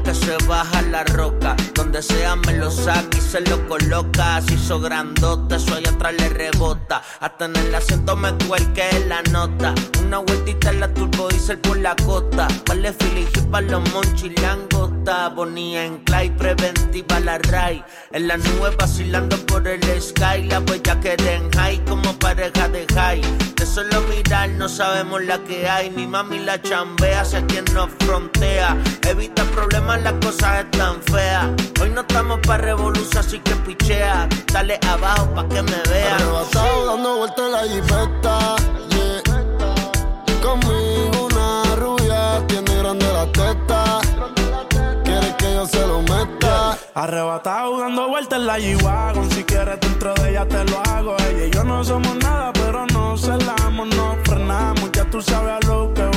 que 0.03 0.13
se 0.13 0.37
baja 0.47 0.81
la 0.83 1.03
roca. 1.03 1.55
Donde 1.73 2.01
sea 2.01 2.35
me 2.35 2.53
lo 2.53 2.71
saca 2.71 3.17
y 3.17 3.21
se 3.21 3.41
lo 3.41 3.67
coloca. 3.67 4.41
Se 4.41 4.53
hizo 4.53 4.79
grandote, 4.79 5.55
eso 5.55 5.75
allá 5.75 5.91
atrás 5.91 6.13
le 6.17 6.29
rebota. 6.29 7.01
Hasta 7.19 7.45
en 7.45 7.55
el 7.55 7.75
asiento 7.75 8.15
me 8.15 8.33
cuelque 8.47 9.05
la 9.07 9.21
nota. 9.23 9.73
Una 10.05 10.19
vueltita 10.19 10.69
en 10.71 10.79
la 10.79 10.93
turbo 10.93 11.29
diesel 11.29 11.59
por 11.59 11.77
la 11.77 11.95
costa. 12.05 12.47
Vale 12.67 12.93
Philly 12.93 13.25
para 13.49 13.67
los 13.67 13.93
monchis 13.93 14.39
langota. 14.41 15.29
Bonía 15.29 15.85
en 15.85 15.99
Clay, 16.03 16.29
preventiva 16.31 17.19
la 17.19 17.37
Ray. 17.37 17.83
En 18.11 18.27
la 18.27 18.37
nube 18.37 18.75
vacilando 18.77 19.37
por 19.45 19.67
el 19.67 19.81
sky. 20.01 20.43
La 20.49 20.59
huella 20.59 20.99
que 20.99 21.13
en 21.13 21.51
high 21.51 21.83
como 21.85 22.13
pareja 22.19 22.67
de 22.69 22.85
high. 22.93 23.21
De 23.55 23.65
solo 23.65 24.01
mirar 24.09 24.49
no 24.49 24.67
sabemos 24.67 25.23
la 25.23 25.37
que 25.39 25.67
hay. 25.69 25.89
Mi 25.91 26.07
mami 26.07 26.39
la 26.39 26.61
chambea, 26.61 27.25
sé 27.25 27.45
quien 27.45 27.65
nos 27.73 27.89
frontea. 27.99 28.77
Evita 29.07 29.43
las 29.69 30.13
cosas 30.13 30.65
están 30.65 31.01
feas. 31.03 31.49
Hoy 31.81 31.89
no 31.91 32.01
estamos 32.01 32.39
para 32.45 32.63
revolución, 32.63 33.17
así 33.17 33.39
que 33.39 33.55
pichea. 33.57 34.27
Dale 34.51 34.79
abajo 34.87 35.27
pa' 35.35 35.47
que 35.47 35.61
me 35.61 35.81
vea. 35.89 36.15
Arrebatado 36.15 36.85
dando 36.85 37.17
vueltas 37.17 37.45
en 37.45 37.51
la 37.51 37.63
jipeta. 37.63 38.55
Yeah. 38.89 40.41
Conmigo 40.41 41.27
una 41.27 41.75
rubia 41.75 42.47
tiene 42.47 42.75
grande 42.77 43.05
la 43.13 43.25
teta. 43.31 43.99
Quiere 45.03 45.35
que 45.37 45.53
yo 45.53 45.65
se 45.67 45.85
lo 45.85 46.01
meta. 46.01 46.77
Arrebatado 46.95 47.79
dando 47.79 48.09
vueltas 48.09 48.39
en 48.39 48.47
la 48.47 48.59
G-Wagon 48.59 49.31
Si 49.31 49.43
quieres 49.45 49.79
dentro 49.79 50.13
de 50.15 50.31
ella 50.31 50.45
te 50.45 50.61
lo 50.65 50.81
hago 50.89 51.15
Ella 51.29 51.45
y 51.45 51.49
yo 51.49 51.63
no 51.63 51.81
somos 51.85 52.17
nada 52.17 52.51
pero 52.51 52.85
no 52.87 53.17
celamos 53.17 53.87
No 53.95 54.17
frenamos, 54.25 54.91
ya 54.91 55.05
tú 55.05 55.21
sabes 55.21 55.53
a 55.53 55.67
lo 55.67 55.93
que 55.93 56.10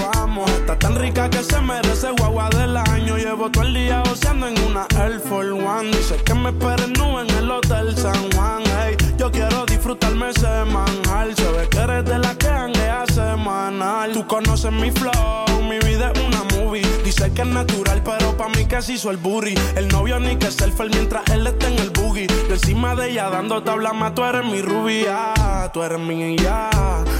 que 1.12 1.42
se 1.42 1.61
merece 1.61 2.11
guagua 2.18 2.48
del 2.50 2.76
año 2.76 3.16
Llevo 3.16 3.50
todo 3.50 3.64
el 3.64 3.74
día 3.74 4.02
oceando 4.11 4.48
en 4.48 4.59
una 4.62 4.86
Air 4.98 5.20
Force 5.20 5.50
One 5.50 5.90
Dice 5.90 6.16
que 6.24 6.34
me 6.34 6.50
esperen 6.50 6.92
nube 6.94 7.22
en 7.22 7.30
el 7.30 7.50
Hotel 7.50 7.96
San 7.96 8.32
Juan 8.32 8.62
Ey, 8.84 8.96
Yo 9.18 9.30
quiero 9.30 9.66
disfrutarme 9.66 10.32
semanal 10.32 11.34
Se 11.36 11.50
ve 11.52 11.68
que 11.68 11.78
eres 11.78 12.05
de 12.05 12.18
la 12.18 12.34
que 12.36 12.48
hanguea 12.48 13.05
semanal 13.12 14.12
Tú 14.12 14.26
conoces 14.26 14.72
mi 14.72 14.90
flow, 14.90 15.62
mi 15.68 15.78
vida 15.80 16.12
es 16.14 16.20
una 16.20 16.42
movie 16.57 16.86
Dice 17.05 17.32
que 17.32 17.42
es 17.42 17.48
natural, 17.48 18.02
pero 18.02 18.36
pa' 18.36 18.48
mí 18.48 18.64
se 18.80 18.94
hizo 18.94 19.11
el 19.11 19.18
booty. 19.18 19.55
El 19.76 19.88
novio 19.88 20.18
ni 20.18 20.36
que 20.36 20.50
selfie 20.50 20.88
mientras 20.88 21.28
él 21.30 21.46
está 21.46 21.68
en 21.68 21.78
el 21.78 21.90
boogie. 21.90 22.26
Yo 22.26 22.55
encima 22.55 22.94
de 22.96 23.11
ella 23.11 23.30
dando 23.30 23.62
tabla 23.62 23.92
más, 23.92 24.14
tú 24.14 24.24
eres 24.24 24.44
mi 24.44 24.61
rubia, 24.61 25.32
tú 25.72 25.82
eres 25.82 26.00
mi 26.00 26.36
ya. 26.36 26.70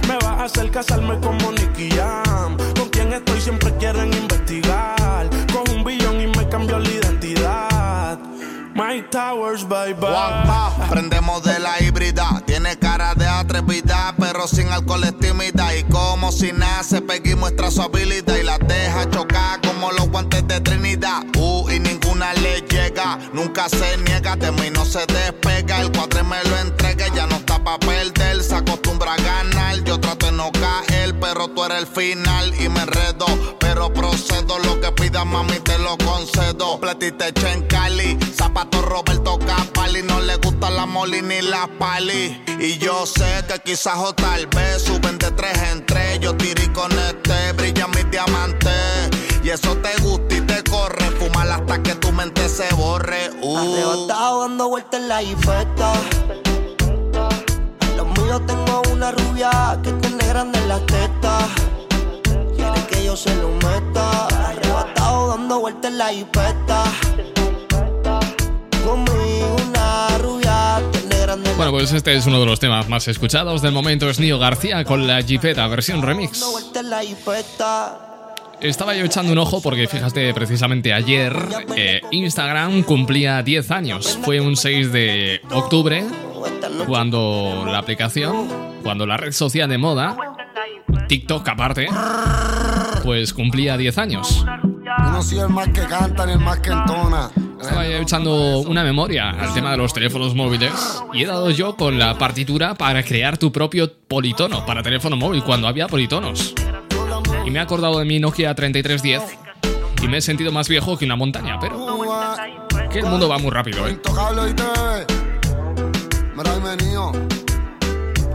Me 0.09 0.17
vas 0.17 0.41
a 0.41 0.45
hacer 0.45 0.71
casarme 0.71 1.19
como 1.21 1.53
Nicky 1.53 1.91
Jam. 1.91 2.57
Estoy 3.15 3.41
siempre 3.41 3.73
quieren 3.77 4.13
investigar. 4.13 5.31
Con 5.53 5.71
un 5.77 5.85
billón 5.85 6.21
y 6.21 6.27
me 6.27 6.49
cambió 6.49 6.81
la 6.81 6.91
identidad. 6.91 8.19
My 8.75 9.03
Towers, 9.09 9.69
bye 9.69 9.95
bye. 9.95 10.89
Prendemos 10.91 11.45
de 11.45 11.61
la 11.61 11.81
híbrida. 11.81 12.43
Tiene 12.45 12.77
cara 12.77 13.15
de 13.15 13.29
atrevida, 13.29 14.15
pero 14.19 14.49
sin 14.49 14.67
alcohol 14.69 15.05
es 15.05 15.17
tímida. 15.21 15.77
Y 15.77 15.85
como 15.85 16.33
si 16.33 16.51
nace, 16.51 17.03
pega 17.03 17.31
y 17.31 17.35
muestra 17.37 17.71
su 17.71 17.83
habilidad. 17.83 18.37
Y 18.37 18.43
la 18.43 18.59
deja 18.59 19.09
chocar 19.09 19.61
como 19.61 19.93
los 19.93 20.09
guantes 20.09 20.47
de 20.49 20.61
Trinidad. 20.61 21.23
Uh, 21.39 21.71
y 21.71 21.79
ninguna 21.79 22.35
le 22.35 22.63
llega. 22.63 23.21
Nunca 23.33 23.69
se 23.69 23.97
niega, 23.99 24.35
de 24.35 24.51
mí 24.51 24.71
no 24.71 24.85
se 24.85 25.07
despega. 25.07 25.81
El 25.81 25.93
el 31.73 31.87
final 31.87 32.55
y 32.61 32.69
me 32.69 32.81
enredo. 32.81 33.27
Pero 33.59 33.93
procedo, 33.93 34.59
lo 34.59 34.81
que 34.81 34.93
pidas, 34.93 35.27
mami, 35.27 35.59
te 35.61 35.79
lo 35.79 35.97
concedo. 35.99 36.79
Platite 36.81 37.33
en 37.51 37.67
Cali, 37.67 38.19
zapato 38.35 38.83
Roberto 38.83 39.39
Capali. 39.39 40.03
No 40.03 40.21
le 40.21 40.37
gusta 40.37 40.71
la 40.71 40.87
moli 40.87 41.23
ni 41.23 41.43
la 41.43 41.69
pali. 41.79 42.43
Y 42.61 42.79
yo 42.79 43.07
sé 43.07 43.45
que 43.49 43.59
quizás 43.61 43.99
o 43.99 44.15
tal 44.15 44.47
vez 44.47 44.83
suben 44.83 45.19
de 45.19 45.31
tres 45.33 45.59
en 45.73 45.85
tres. 45.87 46.21
Yo 46.21 46.37
tiré 46.37 46.73
con 46.73 46.93
este, 46.93 47.53
brilla 47.53 47.87
mi 47.89 48.03
diamante. 48.11 48.71
Y 49.43 49.51
eso 49.51 49.77
te 49.77 49.95
gusta 50.03 50.35
y 50.35 50.41
te 50.41 50.63
corre. 50.65 51.11
Fumar 51.19 51.51
hasta 51.51 51.83
que 51.83 51.95
tu 51.97 52.13
mente 52.13 52.49
se 52.49 52.73
borre. 52.75 53.31
Uh. 53.43 53.57
Arrebatado 53.57 54.41
dando 54.43 54.69
vueltas 54.69 55.01
en 55.01 55.09
la 55.09 55.21
jipeta. 55.21 55.93
Yo 58.29 58.41
tengo 58.41 58.83
una 58.93 59.11
rubia 59.13 59.79
que 59.83 59.93
tiene 59.93 60.27
grandes 60.27 60.67
las 60.67 60.85
tetas. 60.87 61.45
Quiere 62.57 62.87
que 62.89 63.05
yo 63.05 63.17
se 63.17 63.35
lo 63.37 63.49
meta. 63.51 64.27
Arrebatado 64.49 65.29
dando 65.29 65.61
vueltas 65.61 65.91
en 65.91 65.99
la 65.99 66.09
jipeta. 66.09 66.85
Conmigo 68.85 69.57
una 69.69 70.19
rubia 70.19 70.83
tiene 70.93 71.19
grandes 71.21 71.57
Bueno, 71.57 71.73
pues 71.73 71.93
este 71.93 72.15
es 72.15 72.27
uno 72.27 72.41
de 72.41 72.47
los 72.47 72.61
temas 72.61 72.89
más 72.89 73.07
escuchados 73.09 73.63
del 73.63 73.73
momento. 73.73 74.09
Es 74.09 74.19
Nio 74.19 74.39
García 74.39 74.85
con 74.85 75.07
la 75.07 75.21
Jeepeta, 75.21 75.67
versión 75.69 76.03
remix. 76.03 76.41
dando 76.41 76.53
vueltas 76.53 76.83
en 76.83 76.91
la 76.91 77.01
jipeta. 77.01 78.14
Estaba 78.65 78.95
yo 78.95 79.05
echando 79.05 79.31
un 79.31 79.37
ojo 79.37 79.61
porque 79.61 79.87
fíjate, 79.87 80.33
precisamente 80.33 80.95
ayer 80.95 81.37
eh, 81.77 82.01
Instagram 82.13 82.83
cumplía 82.83 83.43
10 83.43 83.71
años. 83.71 84.19
Fue 84.23 84.41
un 84.41 84.57
6 84.57 84.91
de 84.91 85.43
octubre 85.51 86.03
cuando 86.87 87.65
la 87.67 87.77
aplicación, 87.77 88.49
cuando 88.83 89.05
la 89.05 89.19
red 89.19 89.33
social 89.33 89.69
de 89.69 89.77
moda, 89.77 90.17
TikTok 91.09 91.47
aparte, 91.47 91.89
pues 93.03 93.35
cumplía 93.35 93.77
10 93.77 93.99
años. 93.99 94.47
Yo 94.47 95.11
no 95.11 95.23
soy 95.23 95.41
el 95.41 95.51
más 95.51 95.69
que 95.69 95.83
canta 95.83 96.25
ni 96.25 96.33
el 96.33 96.39
más 96.39 96.59
que 96.61 96.71
entona. 96.71 97.31
Estaba 97.61 97.87
yo 97.87 97.99
echando 97.99 98.61
una 98.61 98.83
memoria 98.83 99.29
al 99.29 99.53
tema 99.53 99.73
de 99.73 99.77
los 99.77 99.93
teléfonos 99.93 100.35
móviles 100.35 100.73
y 101.13 101.25
he 101.25 101.27
dado 101.27 101.51
yo 101.51 101.77
con 101.77 101.99
la 101.99 102.17
partitura 102.17 102.75
para 102.75 103.03
crear 103.03 103.37
tu 103.37 103.53
propio 103.53 103.93
politono 104.09 104.65
para 104.65 104.83
teléfono 104.83 105.19
móvil 105.19 105.45
cuando 105.45 105.69
había 105.69 105.87
politonos. 105.87 106.55
Me 107.55 107.61
he 107.61 107.63
acordado 107.63 108.01
de 108.01 108.05
mi 108.05 108.19
Nokia 108.19 108.53
3310 108.53 109.39
y 110.03 110.09
me 110.09 110.17
he 110.17 110.21
sentido 110.21 110.51
más 110.51 110.69
viejo 110.69 110.99
que 110.99 111.05
una 111.05 111.15
montaña, 111.15 111.57
pero 111.61 112.01
que 112.91 112.99
el 112.99 113.07
mundo 113.07 113.29
va 113.29 113.39
muy 113.39 113.53
rápido, 113.53 113.87
¿eh? 113.87 113.97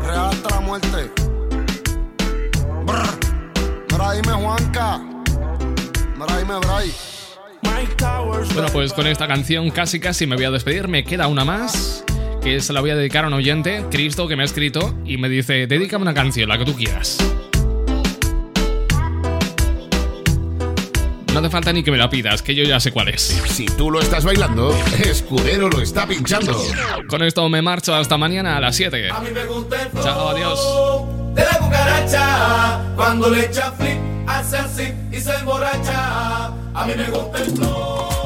Real 0.02 0.30
hasta 0.30 0.50
la 0.56 0.62
muerte. 0.62 1.12
Juanca. 4.42 5.02
Bueno, 8.54 8.70
pues 8.72 8.94
con 8.94 9.06
esta 9.06 9.28
canción 9.28 9.70
casi 9.70 10.00
casi 10.00 10.28
me 10.28 10.38
voy 10.38 10.46
a 10.46 10.52
despedir. 10.52 10.88
Me 10.88 11.04
queda 11.04 11.28
una 11.28 11.44
más 11.44 12.06
que 12.42 12.62
se 12.62 12.72
la 12.72 12.80
voy 12.80 12.92
a 12.92 12.96
dedicar 12.96 13.26
a 13.26 13.28
un 13.28 13.34
oyente, 13.34 13.84
Cristo, 13.92 14.30
que 14.30 14.38
me 14.38 14.44
ha 14.44 14.46
escrito 14.46 14.96
y 15.04 15.18
me 15.18 15.28
dice, 15.28 15.68
dedícame 15.68 16.04
una 16.04 16.14
canción, 16.14 16.48
la 16.48 16.58
que 16.58 16.64
tú 16.64 16.74
quieras. 16.74 17.18
No 21.40 21.46
hace 21.46 21.54
falta 21.54 21.72
ni 21.72 21.84
que 21.84 21.92
me 21.92 21.98
la 21.98 22.10
pidas, 22.10 22.42
que 22.42 22.54
yo 22.54 22.66
ya 22.66 22.82
sé 22.82 22.92
cuál 22.92 23.08
es. 23.08 23.22
Si 23.48 23.66
tú 23.66 23.90
lo 23.90 24.02
estás 24.02 24.26
bailando, 24.26 24.76
Escudero 25.06 25.70
lo 25.70 25.80
está 25.80 26.06
pinchando. 26.06 26.62
Con 27.08 27.24
esto 27.24 27.48
me 27.48 27.62
marcho 27.62 27.96
hasta 27.96 28.18
mañana 28.18 28.58
a 28.58 28.60
las 28.60 28.76
7. 28.76 29.10
A 29.10 29.22
mí 29.22 29.30
me 29.34 29.46
gusta 29.46 29.82
el 29.84 29.90
flow 29.90 30.04
Chao, 30.04 30.30
adiós. 30.30 31.36
de 31.36 31.46
la 31.46 31.58
cucaracha. 31.60 32.82
Cuando 32.98 33.30
le 33.30 33.46
echa 33.46 33.72
flip, 33.72 33.98
hace 34.28 34.58
así 34.58 34.94
y 35.14 35.22
se 35.22 35.34
emborracha. 35.34 36.48
A 36.48 36.86
mí 36.86 36.94
me 36.98 37.06
gusta 37.10 37.38
el 37.42 37.52
flow 37.56 38.19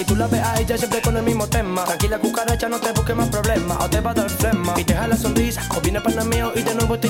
Y 0.00 0.04
tú 0.04 0.16
la 0.16 0.26
ves 0.26 0.42
a 0.42 0.60
ella 0.60 0.76
siempre 0.76 1.00
con 1.00 1.16
el 1.16 1.22
mismo 1.22 1.46
tema. 1.46 1.84
Tranquila, 1.84 2.18
cucaracha, 2.18 2.68
no 2.68 2.80
te 2.80 2.92
busques 2.92 3.16
más 3.16 3.28
problemas. 3.28 3.78
O 3.80 3.88
te 3.88 4.00
va 4.00 4.10
a 4.10 4.14
dar 4.14 4.30
flema 4.30 4.74
y 4.76 4.84
te 4.84 4.94
la 4.94 5.16
sonrisa. 5.16 5.62
O 5.76 5.80
viene 5.80 6.00
para 6.00 6.24
mío 6.24 6.52
y 6.54 6.62
de 6.62 6.74
nuevo 6.74 6.98
te. 6.98 7.08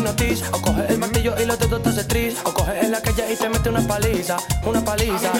O 0.52 0.60
coge 0.60 0.86
el 0.88 0.98
martillo 0.98 1.34
y 1.40 1.46
los 1.46 1.58
dedos 1.58 1.82
te 1.82 1.88
hace 1.88 2.04
tris. 2.04 2.36
O 2.44 2.52
coge 2.52 2.80
en 2.84 2.90
la 2.92 3.00
calle 3.00 3.32
y 3.32 3.36
te 3.36 3.48
mete 3.48 3.68
una 3.68 3.86
paliza, 3.86 4.36
una 4.64 4.84
paliza. 4.84 5.32